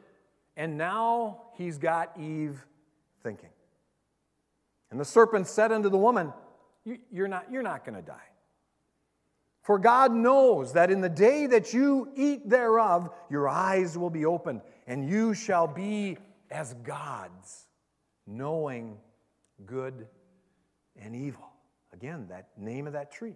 and 0.57 0.77
now 0.77 1.43
he's 1.55 1.79
got 1.79 2.13
Eve 2.19 2.65
thinking. 3.23 3.49
And 4.91 5.01
the 5.01 5.05
serpent 5.05 5.49
said 5.49 5.73
unto 5.73 5.89
the 5.89 5.99
woman, 5.99 6.33
You're 7.11 7.29
not, 7.29 7.51
you're 7.51 7.63
not 7.63 7.85
going 7.85 7.97
to 7.97 8.03
die. 8.03 8.29
For 9.67 9.81
God 9.81 10.13
knows 10.13 10.75
that 10.75 10.93
in 10.93 11.01
the 11.01 11.09
day 11.09 11.49
that 11.49 11.75
you 11.75 12.13
eat 12.15 12.49
thereof, 12.49 13.11
your 13.29 13.49
eyes 13.49 13.99
will 13.99 14.11
be 14.11 14.25
opened, 14.25 14.61
and 14.87 15.11
you 15.11 15.35
shall 15.35 15.67
be 15.67 16.19
as 16.53 16.75
gods, 16.85 17.67
knowing 18.29 18.97
good 19.65 20.07
and 20.95 21.17
evil. 21.17 21.49
Again, 21.93 22.29
that 22.29 22.47
name 22.57 22.87
of 22.87 22.93
that 22.93 23.11
tree. 23.11 23.35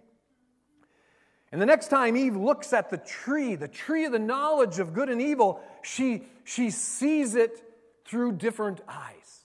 And 1.51 1.61
the 1.61 1.65
next 1.65 1.89
time 1.89 2.15
Eve 2.15 2.37
looks 2.37 2.71
at 2.71 2.89
the 2.89 2.97
tree, 2.97 3.55
the 3.55 3.67
tree 3.67 4.05
of 4.05 4.13
the 4.13 4.19
knowledge 4.19 4.79
of 4.79 4.93
good 4.93 5.09
and 5.09 5.21
evil, 5.21 5.59
she, 5.81 6.23
she 6.45 6.69
sees 6.69 7.35
it 7.35 7.61
through 8.05 8.37
different 8.37 8.79
eyes. 8.87 9.43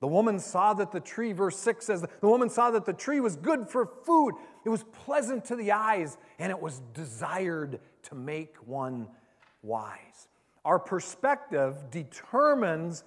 The 0.00 0.08
woman 0.08 0.40
saw 0.40 0.74
that 0.74 0.90
the 0.90 0.98
tree, 0.98 1.30
verse 1.30 1.56
6 1.58 1.86
says, 1.86 2.04
the 2.20 2.28
woman 2.28 2.50
saw 2.50 2.72
that 2.72 2.86
the 2.86 2.92
tree 2.92 3.20
was 3.20 3.36
good 3.36 3.68
for 3.68 3.86
food. 3.86 4.34
It 4.64 4.68
was 4.68 4.84
pleasant 4.84 5.44
to 5.46 5.56
the 5.56 5.72
eyes, 5.72 6.16
and 6.38 6.50
it 6.50 6.60
was 6.60 6.80
desired 6.94 7.80
to 8.04 8.14
make 8.14 8.56
one 8.58 9.08
wise. 9.62 10.28
Our 10.64 10.78
perspective 10.78 11.90
determines 11.90 13.04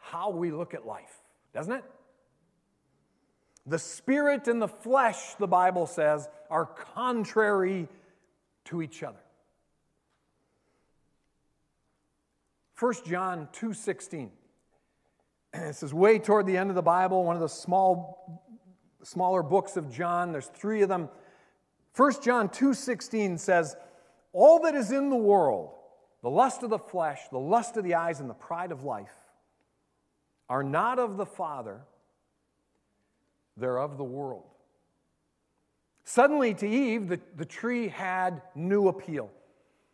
how 0.00 0.30
we 0.30 0.50
look 0.50 0.72
at 0.72 0.86
life, 0.86 1.20
doesn't 1.52 1.72
it? 1.72 1.84
The 3.66 3.78
spirit 3.78 4.48
and 4.48 4.62
the 4.62 4.68
flesh, 4.68 5.34
the 5.34 5.48
Bible 5.48 5.86
says, 5.86 6.28
are 6.48 6.66
contrary 6.66 7.88
to 8.66 8.80
each 8.80 9.02
other. 9.02 9.18
1 12.78 12.94
John 13.06 13.48
2:16. 13.52 14.30
This 15.52 15.82
is 15.82 15.94
way 15.94 16.18
toward 16.18 16.46
the 16.46 16.56
end 16.56 16.70
of 16.70 16.76
the 16.76 16.82
Bible, 16.82 17.24
one 17.24 17.34
of 17.34 17.40
the 17.40 17.48
small 17.48 18.44
smaller 19.06 19.42
books 19.42 19.76
of 19.76 19.90
John. 19.90 20.32
There's 20.32 20.48
3 20.48 20.82
of 20.82 20.88
them. 20.88 21.08
1 21.94 22.22
John 22.22 22.48
2:16 22.48 23.38
says, 23.38 23.76
"All 24.32 24.60
that 24.60 24.74
is 24.74 24.92
in 24.92 25.10
the 25.10 25.16
world, 25.16 25.74
the 26.22 26.30
lust 26.30 26.62
of 26.62 26.70
the 26.70 26.78
flesh, 26.78 27.28
the 27.28 27.38
lust 27.38 27.76
of 27.76 27.84
the 27.84 27.94
eyes 27.94 28.20
and 28.20 28.28
the 28.28 28.34
pride 28.34 28.72
of 28.72 28.82
life, 28.82 29.16
are 30.48 30.62
not 30.62 30.98
of 30.98 31.16
the 31.16 31.26
Father, 31.26 31.84
they're 33.56 33.78
of 33.78 33.96
the 33.96 34.04
world. 34.04 34.44
Suddenly, 36.04 36.54
to 36.54 36.68
Eve, 36.68 37.08
the, 37.08 37.20
the 37.34 37.44
tree 37.44 37.88
had 37.88 38.42
new 38.54 38.88
appeal. 38.88 39.30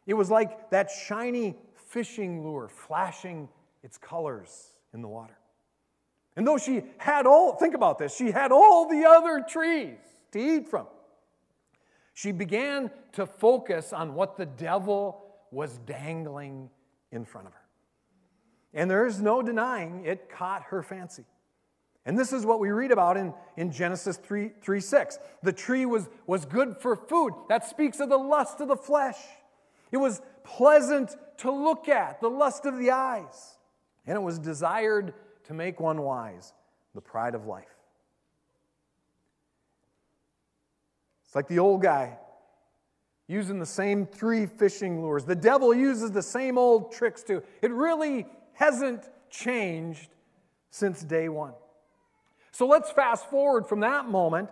It 0.06 0.14
was 0.14 0.30
like 0.30 0.70
that 0.70 0.90
shiny 0.90 1.56
fishing 1.74 2.42
lure 2.42 2.68
flashing 2.68 3.48
its 3.82 3.96
colors 3.96 4.72
in 4.92 5.00
the 5.00 5.08
water. 5.08 5.36
And 6.36 6.46
though 6.46 6.58
she 6.58 6.82
had 6.98 7.26
all, 7.26 7.54
think 7.56 7.74
about 7.74 7.98
this, 7.98 8.14
she 8.14 8.30
had 8.30 8.52
all 8.52 8.88
the 8.88 9.04
other 9.04 9.44
trees 9.46 9.98
to 10.32 10.38
eat 10.38 10.68
from, 10.68 10.86
she 12.14 12.32
began 12.32 12.90
to 13.12 13.26
focus 13.26 13.92
on 13.92 14.14
what 14.14 14.36
the 14.36 14.46
devil 14.46 15.24
was 15.50 15.78
dangling 15.78 16.70
in 17.10 17.24
front 17.24 17.46
of 17.46 17.52
her. 17.52 17.60
And 18.74 18.90
there's 18.90 19.20
no 19.20 19.42
denying 19.42 20.04
it 20.06 20.30
caught 20.30 20.62
her 20.64 20.82
fancy. 20.82 21.24
And 22.04 22.18
this 22.18 22.32
is 22.32 22.44
what 22.44 22.58
we 22.58 22.70
read 22.70 22.90
about 22.90 23.16
in, 23.16 23.32
in 23.56 23.70
Genesis 23.70 24.16
3, 24.16 24.50
3 24.60 24.80
6. 24.80 25.18
The 25.42 25.52
tree 25.52 25.86
was, 25.86 26.08
was 26.26 26.44
good 26.44 26.76
for 26.78 26.96
food. 26.96 27.32
That 27.48 27.68
speaks 27.68 28.00
of 28.00 28.08
the 28.08 28.18
lust 28.18 28.60
of 28.60 28.68
the 28.68 28.76
flesh. 28.76 29.18
It 29.92 29.98
was 29.98 30.20
pleasant 30.42 31.14
to 31.38 31.50
look 31.50 31.88
at, 31.88 32.20
the 32.20 32.30
lust 32.30 32.66
of 32.66 32.78
the 32.78 32.90
eyes. 32.90 33.58
And 34.06 34.16
it 34.16 34.22
was 34.22 34.38
desired 34.38 35.14
to 35.44 35.54
make 35.54 35.80
one 35.80 36.02
wise, 36.02 36.52
the 36.94 37.00
pride 37.00 37.34
of 37.34 37.46
life. 37.46 37.66
It's 41.24 41.34
like 41.34 41.48
the 41.48 41.58
old 41.58 41.82
guy 41.82 42.18
using 43.26 43.58
the 43.58 43.66
same 43.66 44.04
three 44.04 44.44
fishing 44.46 45.00
lures. 45.00 45.24
The 45.24 45.34
devil 45.34 45.74
uses 45.74 46.10
the 46.10 46.22
same 46.22 46.58
old 46.58 46.92
tricks 46.92 47.22
too. 47.22 47.42
It 47.62 47.70
really 47.70 48.26
hasn't 48.52 49.08
changed 49.30 50.10
since 50.70 51.02
day 51.02 51.28
one. 51.28 51.54
So 52.50 52.66
let's 52.66 52.90
fast 52.90 53.30
forward 53.30 53.66
from 53.66 53.80
that 53.80 54.06
moment, 54.06 54.50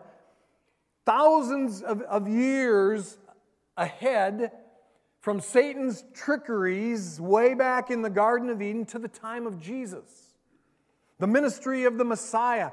thousands 1.05 1.83
of, 1.83 2.01
of 2.03 2.27
years 2.27 3.19
ahead 3.77 4.53
from 5.21 5.41
Satan's 5.41 6.03
trickeries 6.15 7.21
way 7.21 7.53
back 7.53 7.91
in 7.91 8.01
the 8.01 8.09
Garden 8.09 8.49
of 8.49 8.63
Eden 8.63 8.87
to 8.87 8.99
the 8.99 9.09
time 9.09 9.47
of 9.47 9.61
Jesus. 9.61 10.30
The 11.21 11.27
ministry 11.27 11.85
of 11.85 11.99
the 11.99 12.05
Messiah 12.05 12.71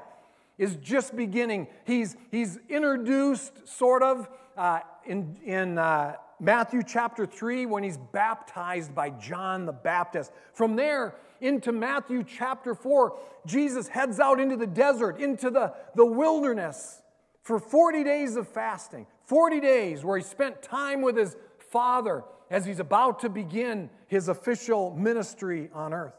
is 0.56 0.76
just 0.76 1.14
beginning. 1.14 1.68
He's, 1.86 2.16
he's 2.30 2.58
introduced, 2.68 3.68
sort 3.68 4.02
of, 4.02 4.28
uh, 4.56 4.80
in, 5.04 5.36
in 5.44 5.78
uh, 5.78 6.16
Matthew 6.40 6.82
chapter 6.82 7.26
3 7.26 7.66
when 7.66 7.82
he's 7.82 7.98
baptized 7.98 8.94
by 8.94 9.10
John 9.10 9.66
the 9.66 9.72
Baptist. 9.72 10.32
From 10.54 10.76
there 10.76 11.14
into 11.42 11.72
Matthew 11.72 12.24
chapter 12.24 12.74
4, 12.74 13.18
Jesus 13.46 13.86
heads 13.86 14.18
out 14.18 14.40
into 14.40 14.56
the 14.56 14.66
desert, 14.66 15.20
into 15.20 15.50
the, 15.50 15.74
the 15.94 16.06
wilderness 16.06 17.02
for 17.42 17.58
40 17.58 18.02
days 18.02 18.36
of 18.36 18.48
fasting. 18.48 19.06
40 19.26 19.60
days 19.60 20.04
where 20.04 20.16
he 20.16 20.24
spent 20.24 20.62
time 20.62 21.02
with 21.02 21.18
his 21.18 21.36
Father 21.70 22.24
as 22.50 22.64
he's 22.64 22.80
about 22.80 23.20
to 23.20 23.28
begin 23.28 23.90
his 24.06 24.28
official 24.28 24.96
ministry 24.96 25.68
on 25.74 25.92
earth. 25.92 26.14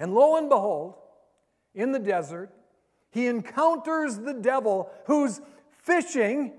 And 0.00 0.12
lo 0.12 0.36
and 0.36 0.48
behold, 0.48 0.96
in 1.74 1.92
the 1.92 1.98
desert, 1.98 2.50
he 3.10 3.26
encounters 3.26 4.18
the 4.18 4.34
devil 4.34 4.90
who's 5.06 5.40
fishing 5.70 6.52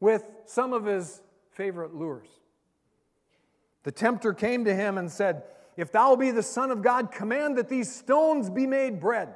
with 0.00 0.24
some 0.46 0.72
of 0.72 0.84
his 0.84 1.22
favorite 1.52 1.94
lures. 1.94 2.28
The 3.84 3.92
tempter 3.92 4.32
came 4.32 4.64
to 4.64 4.74
him 4.74 4.98
and 4.98 5.10
said, 5.10 5.44
If 5.76 5.92
thou 5.92 6.16
be 6.16 6.30
the 6.30 6.42
Son 6.42 6.70
of 6.70 6.82
God, 6.82 7.12
command 7.12 7.56
that 7.58 7.68
these 7.68 7.94
stones 7.94 8.50
be 8.50 8.66
made 8.66 9.00
bread. 9.00 9.34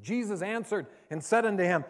Jesus 0.00 0.42
answered 0.42 0.86
and 1.10 1.22
said 1.22 1.44
unto 1.44 1.62
him, 1.62 1.84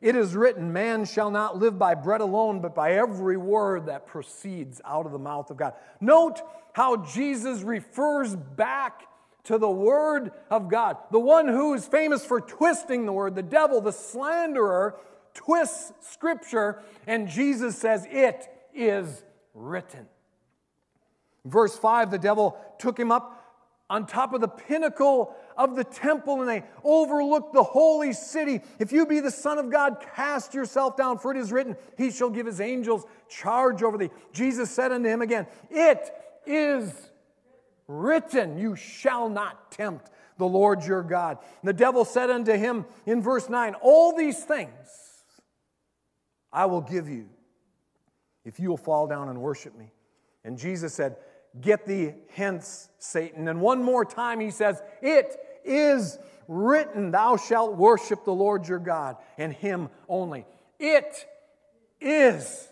It 0.00 0.14
is 0.14 0.36
written, 0.36 0.72
Man 0.72 1.04
shall 1.04 1.30
not 1.30 1.58
live 1.58 1.78
by 1.78 1.94
bread 1.94 2.20
alone, 2.20 2.60
but 2.60 2.74
by 2.74 2.92
every 2.92 3.36
word 3.36 3.86
that 3.86 4.06
proceeds 4.06 4.80
out 4.84 5.06
of 5.06 5.12
the 5.12 5.18
mouth 5.18 5.50
of 5.50 5.56
God. 5.56 5.74
Note 6.00 6.40
how 6.72 6.96
Jesus 6.96 7.62
refers 7.62 8.36
back 8.36 9.07
to 9.48 9.56
the 9.56 9.70
Word 9.70 10.30
of 10.50 10.68
God. 10.68 10.98
The 11.10 11.18
one 11.18 11.48
who 11.48 11.72
is 11.72 11.86
famous 11.86 12.24
for 12.24 12.38
twisting 12.38 13.06
the 13.06 13.12
Word, 13.12 13.34
the 13.34 13.42
devil, 13.42 13.80
the 13.80 13.92
slanderer, 13.92 14.96
twists 15.32 15.92
Scripture, 16.12 16.82
and 17.06 17.28
Jesus 17.28 17.76
says, 17.78 18.06
It 18.10 18.46
is 18.74 19.24
written. 19.54 20.06
Verse 21.46 21.78
5 21.78 22.10
the 22.10 22.18
devil 22.18 22.58
took 22.78 22.98
him 22.98 23.10
up 23.10 23.34
on 23.88 24.04
top 24.04 24.34
of 24.34 24.42
the 24.42 24.48
pinnacle 24.48 25.34
of 25.56 25.76
the 25.76 25.84
temple 25.84 26.42
and 26.42 26.48
they 26.48 26.62
overlooked 26.84 27.54
the 27.54 27.62
holy 27.62 28.12
city. 28.12 28.60
If 28.78 28.92
you 28.92 29.06
be 29.06 29.20
the 29.20 29.30
Son 29.30 29.56
of 29.56 29.70
God, 29.70 30.04
cast 30.14 30.52
yourself 30.52 30.94
down, 30.94 31.18
for 31.18 31.30
it 31.30 31.38
is 31.38 31.52
written, 31.52 31.74
He 31.96 32.10
shall 32.10 32.28
give 32.28 32.44
His 32.44 32.60
angels 32.60 33.06
charge 33.30 33.82
over 33.82 33.96
thee. 33.96 34.10
Jesus 34.30 34.70
said 34.70 34.92
unto 34.92 35.08
him 35.08 35.22
again, 35.22 35.46
It 35.70 36.10
is 36.44 37.07
written, 37.88 38.58
You 38.58 38.76
shall 38.76 39.28
not 39.28 39.72
tempt 39.72 40.10
the 40.36 40.46
Lord 40.46 40.84
your 40.84 41.02
God. 41.02 41.38
And 41.62 41.68
the 41.68 41.72
devil 41.72 42.04
said 42.04 42.30
unto 42.30 42.52
him 42.52 42.84
in 43.06 43.22
verse 43.22 43.48
9, 43.48 43.74
All 43.82 44.16
these 44.16 44.44
things 44.44 44.70
I 46.52 46.66
will 46.66 46.82
give 46.82 47.08
you 47.08 47.28
if 48.44 48.60
you 48.60 48.70
will 48.70 48.76
fall 48.76 49.06
down 49.06 49.28
and 49.28 49.40
worship 49.40 49.76
me. 49.76 49.92
And 50.44 50.56
Jesus 50.56 50.94
said, 50.94 51.16
Get 51.60 51.86
thee 51.86 52.14
hence, 52.34 52.88
Satan. 52.98 53.48
And 53.48 53.60
one 53.60 53.82
more 53.82 54.04
time 54.04 54.38
he 54.38 54.50
says, 54.50 54.80
It 55.02 55.36
is 55.64 56.18
written, 56.46 57.10
Thou 57.10 57.36
shalt 57.36 57.76
worship 57.76 58.24
the 58.24 58.32
Lord 58.32 58.68
your 58.68 58.78
God, 58.78 59.16
and 59.36 59.52
him 59.52 59.88
only. 60.08 60.46
It 60.78 61.26
is 62.00 62.68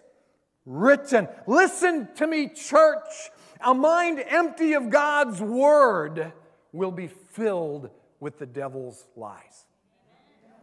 written. 0.64 1.28
Listen 1.46 2.08
to 2.16 2.26
me, 2.26 2.48
church. 2.48 3.30
A 3.60 3.74
mind 3.74 4.22
empty 4.26 4.74
of 4.74 4.90
God's 4.90 5.40
word 5.40 6.32
will 6.72 6.90
be 6.90 7.08
filled 7.08 7.90
with 8.20 8.38
the 8.38 8.46
devil's 8.46 9.06
lies. 9.16 9.66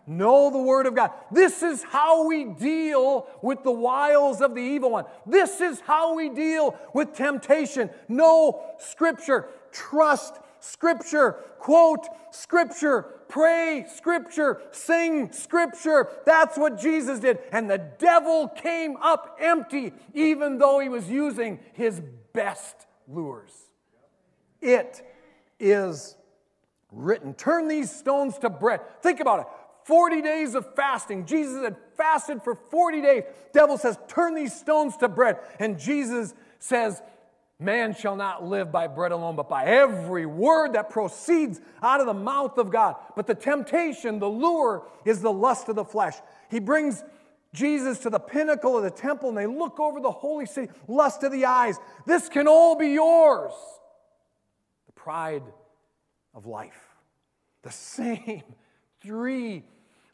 Know 0.06 0.49
the 0.51 0.60
Word 0.60 0.86
of 0.86 0.95
God. 0.95 1.12
This 1.32 1.63
is 1.63 1.82
how 1.82 2.27
we 2.27 2.43
deal 2.43 3.25
with 3.41 3.63
the 3.63 3.71
wiles 3.71 4.41
of 4.41 4.53
the 4.53 4.62
evil 4.62 4.91
one. 4.91 5.06
This 5.25 5.62
is 5.62 5.79
how 5.79 6.15
we 6.15 6.29
deal 6.29 6.77
with 6.93 7.13
temptation. 7.13 7.89
Know 8.10 8.65
Scripture. 8.79 9.47
Trust 9.71 10.36
Scripture. 10.60 11.38
Quote 11.58 12.06
Scripture. 12.32 13.03
Pray 13.29 13.86
Scripture. 13.95 14.62
Sing 14.71 15.32
Scripture. 15.32 16.10
That's 16.25 16.58
what 16.58 16.77
Jesus 16.77 17.19
did. 17.19 17.39
And 17.53 17.69
the 17.69 17.77
devil 17.77 18.49
came 18.49 18.97
up 18.97 19.38
empty, 19.39 19.93
even 20.13 20.58
though 20.58 20.79
he 20.79 20.89
was 20.89 21.10
using 21.10 21.60
his 21.71 22.01
best 22.34 22.88
lures. 23.08 23.52
It 24.62 25.02
is 25.60 26.15
written. 26.91 27.34
Turn 27.34 27.67
these 27.67 27.91
stones 27.91 28.38
to 28.39 28.50
bread. 28.50 28.82
Think 29.02 29.19
about 29.19 29.41
it. 29.41 29.48
40 29.86 30.22
days 30.22 30.56
of 30.56 30.74
fasting. 30.76 31.26
Jesus 31.26 31.62
had 31.62 31.76
fasted 31.98 32.41
for 32.41 32.56
40 32.56 33.02
days. 33.02 33.24
Devil 33.54 33.78
says, 33.78 33.98
Turn 34.08 34.34
these 34.34 34.58
stones 34.58 34.96
to 34.98 35.10
bread. 35.10 35.39
And 35.60 35.78
Jesus 35.78 36.34
says, 36.60 37.02
Man 37.60 37.93
shall 37.93 38.15
not 38.15 38.43
live 38.43 38.72
by 38.72 38.88
bread 38.88 39.12
alone, 39.12 39.36
but 39.36 39.50
by 39.50 39.65
every 39.65 40.26
word 40.26 40.74
that 40.74 40.89
proceeds 40.89 41.62
out 41.82 42.00
of 42.00 42.06
the 42.08 42.13
mouth 42.13 42.58
of 42.58 42.72
God. 42.72 42.96
But 43.15 43.28
the 43.28 43.36
temptation, 43.36 44.19
the 44.19 44.30
lure, 44.30 44.88
is 45.06 45.22
the 45.22 45.32
lust 45.32 45.69
of 45.69 45.76
the 45.76 45.86
flesh. 45.86 46.15
He 46.50 46.60
brings 46.60 47.04
Jesus 47.54 48.00
to 48.00 48.10
the 48.10 48.20
pinnacle 48.20 48.78
of 48.78 48.84
the 48.84 48.92
temple 48.92 49.30
and 49.30 49.38
they 49.38 49.46
look 49.46 49.80
over 49.80 50.00
the 50.00 50.12
holy 50.12 50.46
city, 50.46 50.72
lust 50.88 51.24
of 51.24 51.32
the 51.32 51.46
eyes. 51.46 51.78
This 52.06 52.28
can 52.28 52.48
all 52.48 52.76
be 52.76 52.89
yours. 52.89 53.54
The 54.88 54.94
pride 54.94 55.44
of 56.34 56.48
life. 56.48 56.88
The 57.62 57.72
same 57.72 58.44
three 59.02 59.63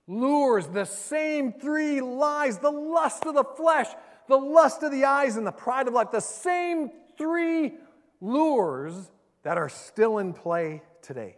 lures, 0.08 0.68
the 0.68 0.86
same 0.86 1.54
three 1.54 2.02
lies, 2.02 2.58
the 2.58 2.72
lust 2.72 3.26
of 3.26 3.36
the 3.36 3.44
flesh, 3.44 3.88
the 4.28 4.38
lust 4.38 4.84
of 4.84 4.92
the 4.92 5.06
eyes, 5.06 5.38
and 5.38 5.48
the 5.48 5.52
pride 5.52 5.88
of 5.88 5.94
life. 5.94 6.12
The 6.12 6.20
same 6.20 6.92
three 7.18 7.74
lures 8.20 9.12
that 9.44 9.58
are 9.58 9.70
still 9.70 10.18
in 10.18 10.34
play 10.34 10.82
today. 11.02 11.38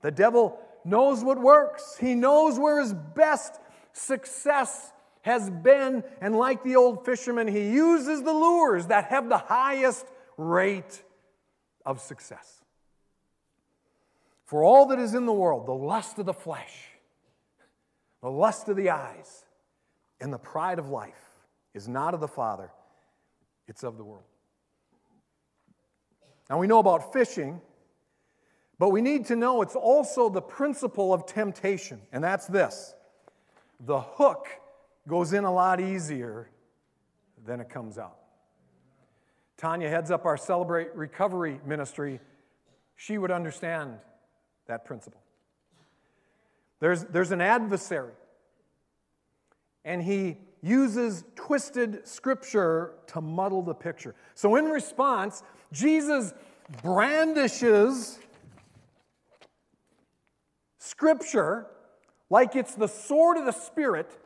The 0.00 0.10
devil 0.10 0.58
knows 0.84 1.22
what 1.22 1.38
works, 1.38 1.96
he 2.00 2.14
knows 2.14 2.58
where 2.58 2.80
his 2.80 2.94
best 2.94 3.60
success 3.92 4.92
has 5.22 5.50
been, 5.50 6.02
and 6.20 6.36
like 6.36 6.62
the 6.62 6.76
old 6.76 7.04
fisherman, 7.04 7.46
he 7.46 7.70
uses 7.70 8.22
the 8.22 8.32
lures 8.32 8.86
that 8.86 9.06
have 9.06 9.28
the 9.28 9.38
highest 9.38 10.06
rate 10.36 11.02
of 11.84 12.00
success. 12.00 12.62
For 14.46 14.64
all 14.64 14.86
that 14.86 14.98
is 14.98 15.14
in 15.14 15.26
the 15.26 15.32
world, 15.32 15.66
the 15.66 15.72
lust 15.72 16.18
of 16.18 16.26
the 16.26 16.34
flesh, 16.34 16.88
the 18.22 18.30
lust 18.30 18.68
of 18.68 18.76
the 18.76 18.90
eyes, 18.90 19.44
and 20.20 20.32
the 20.32 20.38
pride 20.38 20.78
of 20.78 20.88
life 20.88 21.30
is 21.74 21.86
not 21.86 22.14
of 22.14 22.20
the 22.20 22.28
Father, 22.28 22.70
it's 23.68 23.84
of 23.84 23.96
the 23.96 24.04
world. 24.04 24.24
Now 26.48 26.58
we 26.58 26.66
know 26.66 26.78
about 26.78 27.12
fishing, 27.12 27.60
but 28.78 28.88
we 28.88 29.02
need 29.02 29.26
to 29.26 29.36
know 29.36 29.62
it's 29.62 29.76
also 29.76 30.28
the 30.28 30.42
principle 30.42 31.12
of 31.12 31.26
temptation, 31.26 32.00
and 32.12 32.24
that's 32.24 32.46
this 32.46 32.94
the 33.78 34.00
hook 34.00 34.48
goes 35.10 35.32
in 35.32 35.42
a 35.42 35.52
lot 35.52 35.80
easier 35.80 36.48
than 37.44 37.60
it 37.60 37.68
comes 37.68 37.98
out. 37.98 38.16
Tanya 39.56 39.88
heads 39.88 40.12
up 40.12 40.24
our 40.24 40.36
Celebrate 40.36 40.94
Recovery 40.94 41.60
ministry. 41.66 42.20
She 42.94 43.18
would 43.18 43.32
understand 43.32 43.94
that 44.68 44.84
principle. 44.84 45.20
There's, 46.78 47.04
there's 47.06 47.32
an 47.32 47.40
adversary, 47.40 48.12
and 49.84 50.00
he 50.00 50.38
uses 50.62 51.24
twisted 51.34 52.06
scripture 52.06 52.92
to 53.08 53.20
muddle 53.20 53.62
the 53.62 53.74
picture. 53.74 54.14
So, 54.34 54.54
in 54.54 54.66
response, 54.66 55.42
Jesus 55.72 56.32
brandishes 56.82 58.20
scripture 60.78 61.66
like 62.30 62.54
it's 62.54 62.76
the 62.76 62.86
sword 62.86 63.36
of 63.38 63.44
the 63.44 63.52
Spirit 63.52 64.19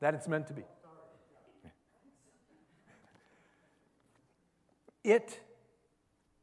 that 0.00 0.14
it's 0.14 0.28
meant 0.28 0.46
to 0.48 0.52
be. 0.52 0.62
It 5.04 5.40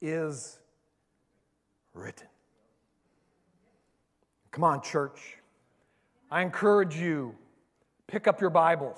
is 0.01 0.57
written. 1.93 2.27
Come 4.51 4.63
on, 4.63 4.81
church. 4.81 5.37
I 6.31 6.41
encourage 6.41 6.95
you, 6.95 7.35
pick 8.07 8.27
up 8.27 8.39
your 8.39 8.49
Bibles. 8.49 8.97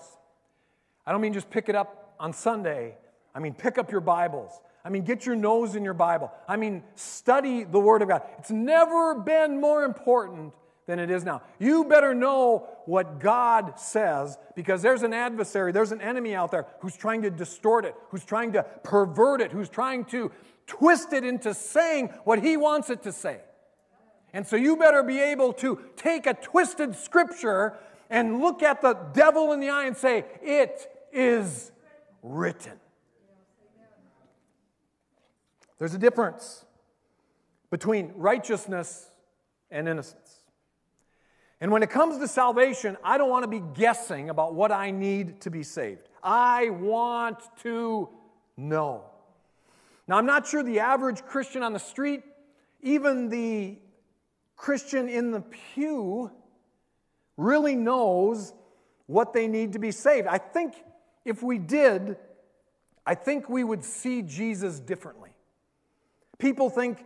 I 1.06 1.12
don't 1.12 1.22
mean 1.22 1.34
just 1.34 1.50
pick 1.50 1.70
it 1.70 1.76
up 1.76 2.14
on 2.20 2.34
Sunday. 2.34 2.96
I 3.34 3.40
mean, 3.40 3.54
pick 3.54 3.78
up 3.78 3.92
your 3.92 4.02
Bibles. 4.02 4.52
I 4.84 4.90
mean, 4.90 5.04
get 5.04 5.26
your 5.26 5.36
nose 5.36 5.76
in 5.76 5.84
your 5.84 5.94
Bible. 5.94 6.32
I 6.48 6.58
mean, 6.58 6.84
study 6.96 7.64
the 7.64 7.80
Word 7.80 8.02
of 8.02 8.08
God. 8.08 8.22
It's 8.38 8.52
never 8.52 9.16
been 9.16 9.60
more 9.60 9.84
important 9.84 10.54
than 10.86 11.00
it 11.00 11.10
is 11.10 11.24
now. 11.24 11.42
You 11.60 11.86
better 11.86 12.14
know 12.14 12.68
what 12.86 13.20
God 13.20 13.80
says 13.80 14.38
because 14.56 14.82
there's 14.82 15.04
an 15.04 15.14
adversary, 15.14 15.72
there's 15.72 15.92
an 15.92 16.02
enemy 16.02 16.36
out 16.36 16.52
there 16.52 16.68
who's 16.80 16.96
trying 16.96 17.24
to 17.24 17.32
distort 17.32 17.86
it, 17.86 17.96
who's 18.10 18.24
trying 18.24 18.54
to 18.54 18.64
pervert 18.84 19.42
it, 19.42 19.52
who's 19.52 19.70
trying 19.70 20.06
to 20.06 20.32
twist 20.68 21.14
it 21.14 21.24
into 21.24 21.54
saying 21.54 22.08
what 22.24 22.42
he 22.42 22.58
wants 22.58 22.90
it 22.90 23.04
to 23.04 23.12
say. 23.12 23.40
And 24.34 24.46
so 24.46 24.56
you 24.56 24.76
better 24.76 25.02
be 25.02 25.20
able 25.20 25.54
to 25.54 25.80
take 25.96 26.28
a 26.28 26.34
twisted 26.34 26.96
scripture 26.96 27.74
and 28.10 28.40
look 28.40 28.62
at 28.62 28.82
the 28.82 28.94
devil 29.14 29.54
in 29.54 29.60
the 29.60 29.70
eye 29.70 29.86
and 29.86 29.98
say, 29.98 30.26
It 30.42 30.88
is 31.12 31.72
written. 32.22 32.74
There's 35.78 35.94
a 35.94 36.00
difference 36.00 36.66
between 37.70 38.14
righteousness 38.16 39.10
and 39.72 39.88
innocence. 39.90 40.25
And 41.62 41.72
when 41.72 41.84
it 41.84 41.90
comes 41.90 42.18
to 42.18 42.28
salvation, 42.28 42.98
I 43.04 43.18
don't 43.18 43.30
want 43.30 43.44
to 43.44 43.50
be 43.50 43.64
guessing 43.74 44.30
about 44.30 44.54
what 44.54 44.72
I 44.72 44.92
need 44.92 45.42
to 45.42 45.50
be 45.50 45.64
saved. 45.64 46.10
I 46.22 46.70
want 46.70 47.40
to 47.64 48.10
know. 48.58 49.06
Now, 50.08 50.18
I'm 50.18 50.26
not 50.26 50.48
sure 50.48 50.64
the 50.64 50.80
average 50.80 51.24
Christian 51.24 51.64
on 51.64 51.74
the 51.74 51.80
street, 51.80 52.24
even 52.82 53.30
the 53.30 53.78
Christian 54.56 55.08
in 55.10 55.32
the 55.32 55.42
pew, 55.42 56.32
really 57.38 57.76
knows 57.76 58.54
what 59.08 59.34
they 59.34 59.48
need 59.48 59.74
to 59.74 59.80
be 59.80 59.92
saved. 59.92 60.28
I 60.28 60.38
think 60.38 60.76
if 61.24 61.42
we 61.42 61.58
did, 61.58 62.18
I 63.06 63.16
think 63.16 63.50
we 63.50 63.64
would 63.64 63.84
see 63.84 64.22
Jesus 64.22 64.80
differently. 64.80 65.32
People 66.38 66.70
think 66.70 67.06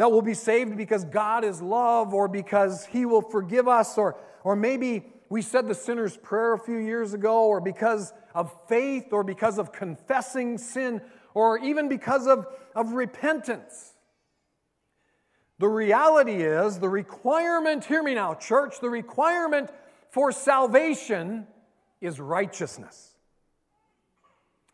that 0.00 0.10
we'll 0.10 0.22
be 0.22 0.32
saved 0.32 0.78
because 0.78 1.04
God 1.04 1.44
is 1.44 1.60
love 1.60 2.14
or 2.14 2.26
because 2.26 2.86
He 2.86 3.04
will 3.04 3.20
forgive 3.20 3.68
us, 3.68 3.98
or, 3.98 4.16
or 4.44 4.56
maybe 4.56 5.04
we 5.28 5.42
said 5.42 5.68
the 5.68 5.74
sinner's 5.74 6.16
prayer 6.16 6.54
a 6.54 6.58
few 6.58 6.78
years 6.78 7.12
ago, 7.12 7.44
or 7.44 7.60
because 7.60 8.14
of 8.34 8.50
faith, 8.66 9.12
or 9.12 9.22
because 9.22 9.58
of 9.58 9.72
confessing 9.72 10.56
sin, 10.56 11.02
or 11.34 11.58
even 11.58 11.90
because 11.90 12.26
of, 12.26 12.46
of 12.74 12.92
repentance. 12.92 13.92
The 15.58 15.68
reality 15.68 16.44
is, 16.44 16.78
the 16.78 16.88
requirement, 16.88 17.84
hear 17.84 18.02
me 18.02 18.14
now, 18.14 18.32
church, 18.32 18.80
the 18.80 18.88
requirement 18.88 19.68
for 20.08 20.32
salvation 20.32 21.46
is 22.00 22.18
righteousness. 22.18 23.16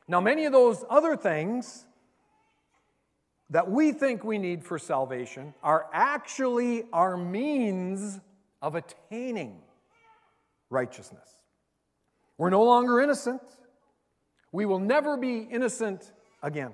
Now, 0.07 0.21
many 0.21 0.45
of 0.45 0.53
those 0.53 0.85
other 0.89 1.17
things 1.17 1.86
that 3.51 3.71
we 3.71 3.93
think 3.93 4.25
we 4.25 4.39
need 4.39 4.65
for 4.65 4.79
salvation 4.79 5.55
are 5.63 5.87
actually 5.93 6.85
our 6.93 7.17
means 7.17 8.21
of 8.61 8.75
attaining 8.75 9.61
righteousness. 10.71 11.29
We're 12.39 12.51
no 12.51 12.65
longer 12.65 13.01
innocent. 13.01 13.43
We 14.53 14.67
will 14.67 14.79
never 14.79 15.17
be 15.17 15.39
innocent 15.39 16.13
again. 16.43 16.73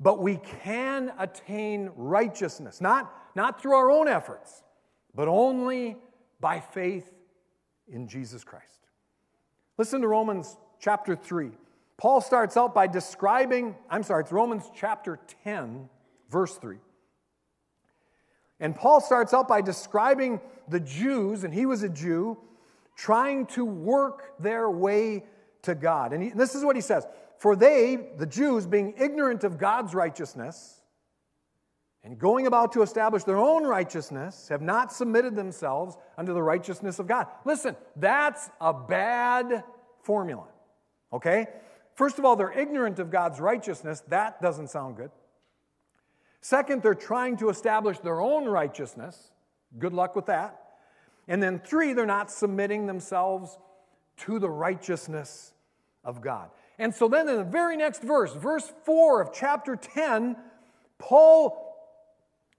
But 0.00 0.20
we 0.20 0.36
can 0.62 1.12
attain 1.18 1.90
righteousness, 1.96 2.80
not, 2.80 3.12
not 3.34 3.60
through 3.60 3.74
our 3.74 3.90
own 3.90 4.08
efforts, 4.08 4.62
but 5.14 5.28
only 5.28 5.96
by 6.40 6.60
faith 6.60 7.10
in 7.88 8.08
Jesus 8.08 8.44
Christ. 8.44 8.80
Listen 9.78 10.00
to 10.02 10.08
Romans 10.08 10.56
chapter 10.78 11.16
3. 11.16 11.52
Paul 11.96 12.20
starts 12.20 12.56
out 12.56 12.74
by 12.74 12.86
describing, 12.86 13.76
I'm 13.88 14.02
sorry, 14.02 14.22
it's 14.22 14.32
Romans 14.32 14.64
chapter 14.74 15.20
10, 15.44 15.88
verse 16.28 16.56
3. 16.56 16.78
And 18.60 18.74
Paul 18.74 19.00
starts 19.00 19.34
out 19.34 19.48
by 19.48 19.60
describing 19.60 20.40
the 20.68 20.80
Jews, 20.80 21.44
and 21.44 21.52
he 21.52 21.66
was 21.66 21.82
a 21.82 21.88
Jew, 21.88 22.38
trying 22.96 23.46
to 23.46 23.64
work 23.64 24.34
their 24.38 24.70
way 24.70 25.24
to 25.62 25.74
God. 25.74 26.12
And, 26.12 26.22
he, 26.22 26.30
and 26.30 26.40
this 26.40 26.54
is 26.54 26.64
what 26.64 26.76
he 26.76 26.82
says 26.82 27.06
For 27.38 27.56
they, 27.56 27.96
the 28.16 28.26
Jews, 28.26 28.66
being 28.66 28.94
ignorant 28.98 29.44
of 29.44 29.58
God's 29.58 29.94
righteousness, 29.94 30.80
and 32.02 32.18
going 32.18 32.46
about 32.46 32.72
to 32.72 32.82
establish 32.82 33.24
their 33.24 33.38
own 33.38 33.64
righteousness, 33.64 34.48
have 34.48 34.60
not 34.60 34.92
submitted 34.92 35.34
themselves 35.34 35.96
unto 36.18 36.34
the 36.34 36.42
righteousness 36.42 36.98
of 36.98 37.06
God. 37.06 37.26
Listen, 37.44 37.76
that's 37.96 38.50
a 38.60 38.74
bad 38.74 39.64
formula, 40.02 40.46
okay? 41.12 41.46
First 41.94 42.18
of 42.18 42.24
all, 42.24 42.36
they're 42.36 42.56
ignorant 42.56 42.98
of 42.98 43.10
God's 43.10 43.40
righteousness. 43.40 44.02
That 44.08 44.42
doesn't 44.42 44.68
sound 44.68 44.96
good. 44.96 45.10
Second, 46.40 46.82
they're 46.82 46.94
trying 46.94 47.36
to 47.38 47.48
establish 47.48 47.98
their 48.00 48.20
own 48.20 48.44
righteousness. 48.44 49.30
Good 49.78 49.92
luck 49.92 50.14
with 50.14 50.26
that. 50.26 50.60
And 51.26 51.42
then 51.42 51.58
three, 51.58 51.92
they're 51.92 52.04
not 52.04 52.30
submitting 52.30 52.86
themselves 52.86 53.58
to 54.18 54.38
the 54.38 54.50
righteousness 54.50 55.54
of 56.04 56.20
God. 56.20 56.50
And 56.78 56.94
so 56.94 57.08
then 57.08 57.28
in 57.28 57.36
the 57.36 57.44
very 57.44 57.76
next 57.76 58.02
verse, 58.02 58.34
verse 58.34 58.70
4 58.84 59.22
of 59.22 59.32
chapter 59.32 59.76
10, 59.76 60.36
Paul 60.98 61.60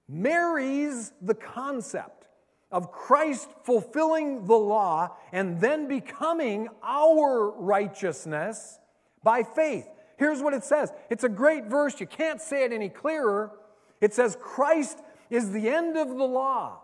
marries 0.08 1.12
the 1.22 1.36
concept 1.36 2.28
of 2.72 2.92
Christ 2.92 3.50
fulfilling 3.64 4.48
the 4.48 4.56
law 4.56 5.16
and 5.32 5.60
then 5.60 5.88
becoming 5.88 6.70
our 6.84 7.52
righteousness 7.52 8.80
by 9.26 9.44
faith. 9.44 9.90
Here's 10.18 10.42
what 10.42 10.54
it 10.54 10.64
says 10.64 10.94
it's 11.10 11.26
a 11.26 11.30
great 11.30 11.66
verse. 11.66 12.00
You 12.00 12.08
can't 12.08 12.40
say 12.40 12.64
it 12.64 12.72
any 12.72 12.88
clearer. 12.88 13.52
It 14.00 14.14
says, 14.14 14.38
Christ 14.40 15.00
is 15.30 15.52
the 15.52 15.68
end 15.68 15.98
of 15.98 16.08
the 16.08 16.24
law 16.24 16.80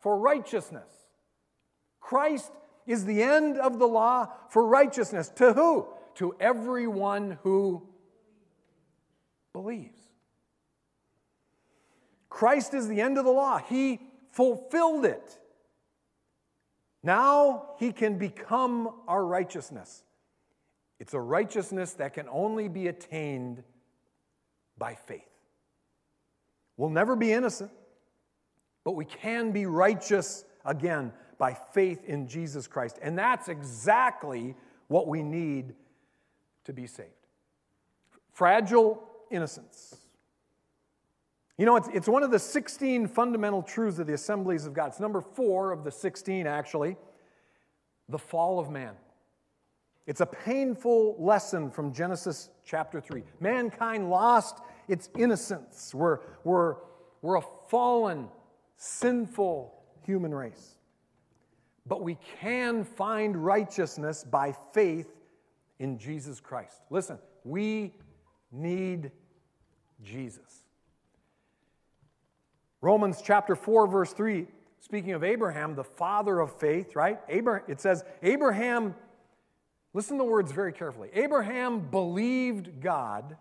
for 0.00 0.18
righteousness. 0.18 0.90
Christ 2.00 2.50
is 2.86 3.04
the 3.04 3.22
end 3.22 3.58
of 3.58 3.78
the 3.78 3.86
law 3.86 4.32
for 4.48 4.66
righteousness. 4.66 5.28
To 5.36 5.52
who? 5.52 5.86
To 6.16 6.34
everyone 6.40 7.38
who 7.42 7.86
believes. 9.52 10.00
Christ 12.28 12.72
is 12.72 12.88
the 12.88 13.00
end 13.00 13.18
of 13.18 13.24
the 13.24 13.30
law. 13.30 13.58
He 13.58 14.00
fulfilled 14.30 15.04
it. 15.04 15.38
Now 17.02 17.74
he 17.78 17.92
can 17.92 18.16
become 18.18 18.90
our 19.06 19.24
righteousness. 19.24 20.02
It's 21.00 21.14
a 21.14 21.20
righteousness 21.20 21.92
that 21.94 22.14
can 22.14 22.28
only 22.28 22.68
be 22.68 22.88
attained 22.88 23.62
by 24.76 24.94
faith. 24.94 25.22
We'll 26.76 26.90
never 26.90 27.16
be 27.16 27.32
innocent, 27.32 27.70
but 28.84 28.92
we 28.92 29.04
can 29.04 29.52
be 29.52 29.66
righteous 29.66 30.44
again 30.64 31.12
by 31.38 31.54
faith 31.72 32.04
in 32.04 32.28
Jesus 32.28 32.66
Christ. 32.66 32.98
And 33.02 33.18
that's 33.18 33.48
exactly 33.48 34.54
what 34.88 35.06
we 35.06 35.22
need 35.22 35.74
to 36.64 36.72
be 36.72 36.86
saved. 36.86 37.10
Fragile 38.32 39.02
innocence. 39.30 39.96
You 41.56 41.66
know, 41.66 41.76
it's, 41.76 41.88
it's 41.92 42.08
one 42.08 42.22
of 42.22 42.30
the 42.30 42.38
16 42.38 43.08
fundamental 43.08 43.62
truths 43.62 43.98
of 43.98 44.06
the 44.06 44.14
assemblies 44.14 44.64
of 44.64 44.74
God. 44.74 44.88
It's 44.88 45.00
number 45.00 45.20
four 45.20 45.72
of 45.72 45.84
the 45.84 45.90
16, 45.90 46.46
actually 46.46 46.96
the 48.08 48.18
fall 48.18 48.58
of 48.58 48.70
man. 48.70 48.94
It's 50.08 50.22
a 50.22 50.26
painful 50.26 51.16
lesson 51.18 51.70
from 51.70 51.92
Genesis 51.92 52.48
chapter 52.64 52.98
3. 52.98 53.22
Mankind 53.40 54.08
lost 54.08 54.56
its 54.88 55.10
innocence. 55.18 55.94
We're, 55.94 56.20
we're, 56.44 56.76
we're 57.20 57.36
a 57.36 57.44
fallen, 57.68 58.28
sinful 58.78 59.74
human 60.06 60.34
race. 60.34 60.78
But 61.86 62.00
we 62.00 62.16
can 62.40 62.84
find 62.84 63.36
righteousness 63.36 64.24
by 64.24 64.56
faith 64.72 65.08
in 65.78 65.98
Jesus 65.98 66.40
Christ. 66.40 66.80
Listen, 66.88 67.18
we 67.44 67.92
need 68.50 69.12
Jesus. 70.02 70.64
Romans 72.80 73.20
chapter 73.22 73.54
4, 73.54 73.86
verse 73.88 74.14
3, 74.14 74.46
speaking 74.80 75.12
of 75.12 75.22
Abraham, 75.22 75.74
the 75.74 75.84
father 75.84 76.40
of 76.40 76.58
faith, 76.58 76.96
right? 76.96 77.20
Abraham, 77.28 77.64
it 77.68 77.82
says, 77.82 78.04
Abraham, 78.22 78.94
listen 79.94 80.18
to 80.18 80.24
the 80.24 80.30
words 80.30 80.52
very 80.52 80.72
carefully. 80.72 81.10
Abraham 81.14 81.80
believed 81.80 82.80
God. 82.80 83.36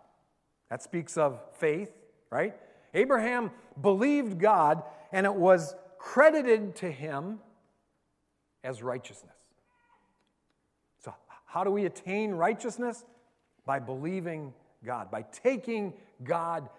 That 0.69 0.83
speaks 0.83 1.17
of 1.17 1.39
faith, 1.59 1.91
right? 2.29 2.55
Abraham 2.93 3.51
believed 3.79 4.39
God, 4.39 4.83
and 5.11 5.25
it 5.25 5.33
was 5.33 5.75
credited 5.97 6.75
to 6.77 6.91
him 6.91 7.39
as 8.63 8.83
righteousness. 8.83 9.35
So, 11.03 11.13
how 11.45 11.63
do 11.63 11.71
we 11.71 11.85
attain 11.85 12.31
righteousness? 12.31 13.05
By 13.65 13.79
believing 13.79 14.53
God, 14.83 15.11
by 15.11 15.23
taking 15.23 15.93
God 16.23 16.69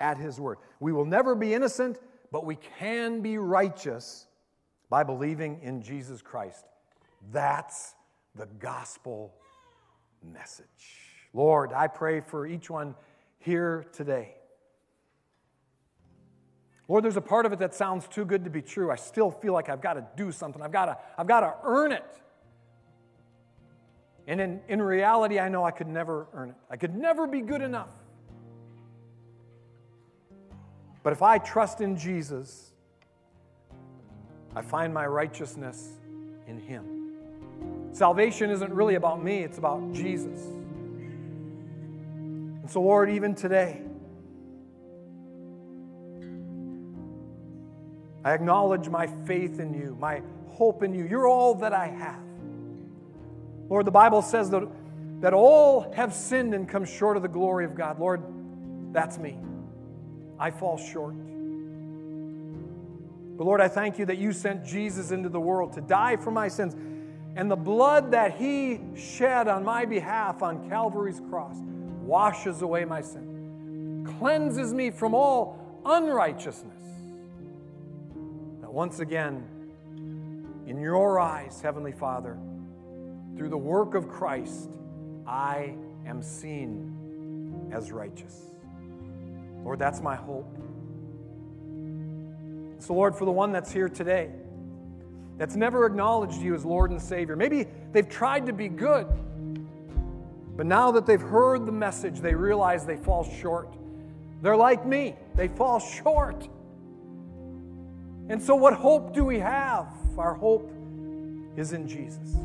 at 0.00 0.16
His 0.16 0.40
word. 0.40 0.58
We 0.80 0.92
will 0.92 1.04
never 1.04 1.34
be 1.34 1.54
innocent, 1.54 1.98
but 2.32 2.44
we 2.44 2.56
can 2.78 3.20
be 3.20 3.38
righteous 3.38 4.26
by 4.88 5.04
believing 5.04 5.60
in 5.62 5.82
Jesus 5.82 6.22
Christ. 6.22 6.64
That's 7.32 7.94
the 8.34 8.46
gospel 8.46 9.34
message. 10.22 10.66
Lord, 11.32 11.72
I 11.72 11.86
pray 11.86 12.20
for 12.20 12.46
each 12.46 12.70
one 12.70 12.94
here 13.38 13.86
today. 13.92 14.34
Lord, 16.88 17.04
there's 17.04 17.16
a 17.16 17.20
part 17.20 17.46
of 17.46 17.52
it 17.52 17.60
that 17.60 17.72
sounds 17.72 18.08
too 18.08 18.24
good 18.24 18.44
to 18.44 18.50
be 18.50 18.62
true. 18.62 18.90
I 18.90 18.96
still 18.96 19.30
feel 19.30 19.52
like 19.52 19.68
I've 19.68 19.80
got 19.80 19.94
to 19.94 20.04
do 20.16 20.32
something. 20.32 20.60
I've 20.60 20.72
got 20.72 20.86
to, 20.86 20.98
I've 21.16 21.28
got 21.28 21.40
to 21.40 21.54
earn 21.62 21.92
it. 21.92 22.04
And 24.26 24.40
in, 24.40 24.60
in 24.68 24.82
reality, 24.82 25.38
I 25.38 25.48
know 25.48 25.64
I 25.64 25.70
could 25.70 25.86
never 25.86 26.26
earn 26.34 26.50
it. 26.50 26.56
I 26.68 26.76
could 26.76 26.96
never 26.96 27.26
be 27.26 27.40
good 27.40 27.62
enough. 27.62 27.90
But 31.02 31.12
if 31.12 31.22
I 31.22 31.38
trust 31.38 31.80
in 31.80 31.96
Jesus, 31.96 32.72
I 34.54 34.62
find 34.62 34.92
my 34.92 35.06
righteousness 35.06 35.90
in 36.46 36.58
Him. 36.58 36.99
Salvation 37.92 38.50
isn't 38.50 38.72
really 38.72 38.94
about 38.94 39.22
me, 39.22 39.38
it's 39.38 39.58
about 39.58 39.92
Jesus. 39.92 40.40
And 42.60 42.70
so, 42.70 42.80
Lord, 42.82 43.10
even 43.10 43.34
today, 43.34 43.82
I 48.24 48.32
acknowledge 48.32 48.88
my 48.88 49.06
faith 49.06 49.60
in 49.60 49.74
you, 49.74 49.96
my 49.98 50.22
hope 50.48 50.82
in 50.82 50.94
you. 50.94 51.06
You're 51.06 51.26
all 51.26 51.54
that 51.56 51.72
I 51.72 51.86
have. 51.88 52.22
Lord, 53.68 53.86
the 53.86 53.90
Bible 53.92 54.20
says 54.22 54.50
that, 54.50 54.68
that 55.20 55.32
all 55.32 55.92
have 55.94 56.12
sinned 56.12 56.54
and 56.54 56.68
come 56.68 56.84
short 56.84 57.16
of 57.16 57.22
the 57.22 57.28
glory 57.28 57.64
of 57.64 57.74
God. 57.74 57.98
Lord, 57.98 58.22
that's 58.92 59.18
me. 59.18 59.38
I 60.38 60.50
fall 60.50 60.76
short. 60.76 61.14
But 63.36 63.44
Lord, 63.44 63.60
I 63.60 63.68
thank 63.68 63.98
you 63.98 64.04
that 64.06 64.18
you 64.18 64.32
sent 64.32 64.66
Jesus 64.66 65.12
into 65.12 65.30
the 65.30 65.40
world 65.40 65.72
to 65.74 65.80
die 65.80 66.16
for 66.16 66.30
my 66.30 66.48
sins. 66.48 66.76
And 67.36 67.50
the 67.50 67.56
blood 67.56 68.10
that 68.12 68.36
he 68.36 68.80
shed 68.96 69.48
on 69.48 69.64
my 69.64 69.84
behalf 69.84 70.42
on 70.42 70.68
Calvary's 70.68 71.20
cross 71.30 71.56
washes 72.02 72.62
away 72.62 72.84
my 72.84 73.00
sin, 73.00 74.04
cleanses 74.18 74.74
me 74.74 74.90
from 74.90 75.14
all 75.14 75.82
unrighteousness 75.86 76.82
Now, 78.62 78.70
once 78.70 79.00
again, 79.00 79.46
in 80.66 80.80
your 80.80 81.20
eyes, 81.20 81.60
Heavenly 81.60 81.92
Father, 81.92 82.38
through 83.36 83.48
the 83.48 83.58
work 83.58 83.94
of 83.94 84.08
Christ, 84.08 84.70
I 85.26 85.74
am 86.06 86.22
seen 86.22 87.70
as 87.72 87.92
righteous. 87.92 88.42
Lord, 89.64 89.78
that's 89.78 90.00
my 90.00 90.16
hope. 90.16 90.56
So, 92.78 92.94
Lord, 92.94 93.16
for 93.16 93.24
the 93.24 93.32
one 93.32 93.52
that's 93.52 93.70
here 93.72 93.88
today, 93.88 94.30
that's 95.40 95.56
never 95.56 95.86
acknowledged 95.86 96.42
you 96.42 96.54
as 96.54 96.66
Lord 96.66 96.90
and 96.90 97.00
Savior, 97.00 97.34
maybe 97.34 97.66
they've 97.92 98.10
tried 98.10 98.44
to 98.44 98.52
be 98.52 98.68
good, 98.68 99.06
but 100.54 100.66
now 100.66 100.90
that 100.90 101.06
they've 101.06 101.18
heard 101.18 101.64
the 101.64 101.72
message, 101.72 102.20
they 102.20 102.34
realize 102.34 102.84
they 102.84 102.98
fall 102.98 103.24
short. 103.24 103.72
They're 104.42 104.54
like 104.54 104.84
me, 104.84 105.16
they 105.36 105.48
fall 105.48 105.80
short. 105.80 106.46
And 108.28 108.42
so, 108.42 108.54
what 108.54 108.74
hope 108.74 109.14
do 109.14 109.24
we 109.24 109.38
have? 109.38 109.88
Our 110.18 110.34
hope 110.34 110.70
is 111.56 111.72
in 111.72 111.88
Jesus. 111.88 112.36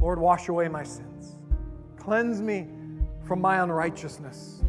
Lord, 0.00 0.20
wash 0.20 0.48
away 0.48 0.68
my 0.68 0.84
sins, 0.84 1.34
cleanse 1.96 2.40
me 2.40 2.68
from 3.26 3.40
my 3.40 3.64
unrighteousness. 3.64 4.62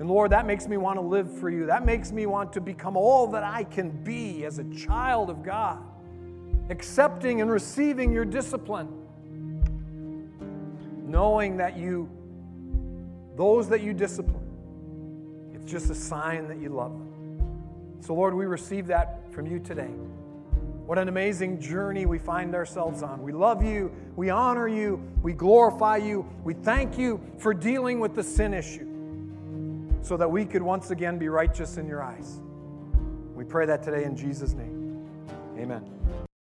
And 0.00 0.08
Lord, 0.08 0.32
that 0.32 0.46
makes 0.46 0.66
me 0.66 0.78
want 0.78 0.96
to 0.96 1.02
live 1.02 1.30
for 1.30 1.50
you. 1.50 1.66
That 1.66 1.84
makes 1.84 2.10
me 2.10 2.24
want 2.24 2.54
to 2.54 2.60
become 2.62 2.96
all 2.96 3.26
that 3.28 3.44
I 3.44 3.64
can 3.64 3.90
be 3.90 4.46
as 4.46 4.58
a 4.58 4.64
child 4.64 5.28
of 5.28 5.42
God, 5.42 5.78
accepting 6.70 7.42
and 7.42 7.50
receiving 7.50 8.10
your 8.10 8.24
discipline, 8.24 8.88
knowing 11.06 11.58
that 11.58 11.76
you, 11.76 12.08
those 13.36 13.68
that 13.68 13.82
you 13.82 13.92
discipline, 13.92 14.42
it's 15.54 15.70
just 15.70 15.90
a 15.90 15.94
sign 15.94 16.48
that 16.48 16.56
you 16.56 16.70
love 16.70 16.92
them. 16.92 17.98
So, 18.00 18.14
Lord, 18.14 18.32
we 18.32 18.46
receive 18.46 18.86
that 18.86 19.30
from 19.34 19.46
you 19.46 19.58
today. 19.58 19.90
What 20.86 20.96
an 20.96 21.08
amazing 21.08 21.60
journey 21.60 22.06
we 22.06 22.18
find 22.18 22.54
ourselves 22.54 23.02
on. 23.02 23.22
We 23.22 23.32
love 23.32 23.62
you, 23.62 23.94
we 24.16 24.30
honor 24.30 24.66
you, 24.66 25.06
we 25.22 25.34
glorify 25.34 25.98
you, 25.98 26.26
we 26.42 26.54
thank 26.54 26.96
you 26.96 27.20
for 27.36 27.52
dealing 27.52 28.00
with 28.00 28.14
the 28.14 28.22
sin 28.22 28.54
issue 28.54 28.89
so 30.02 30.16
that 30.16 30.30
we 30.30 30.44
could 30.44 30.62
once 30.62 30.90
again 30.90 31.18
be 31.18 31.28
righteous 31.28 31.76
in 31.76 31.86
your 31.86 32.02
eyes. 32.02 32.40
We 33.34 33.44
pray 33.44 33.66
that 33.66 33.82
today 33.82 34.04
in 34.04 34.16
Jesus' 34.16 34.52
name. 34.52 35.06
Amen. 35.58 35.99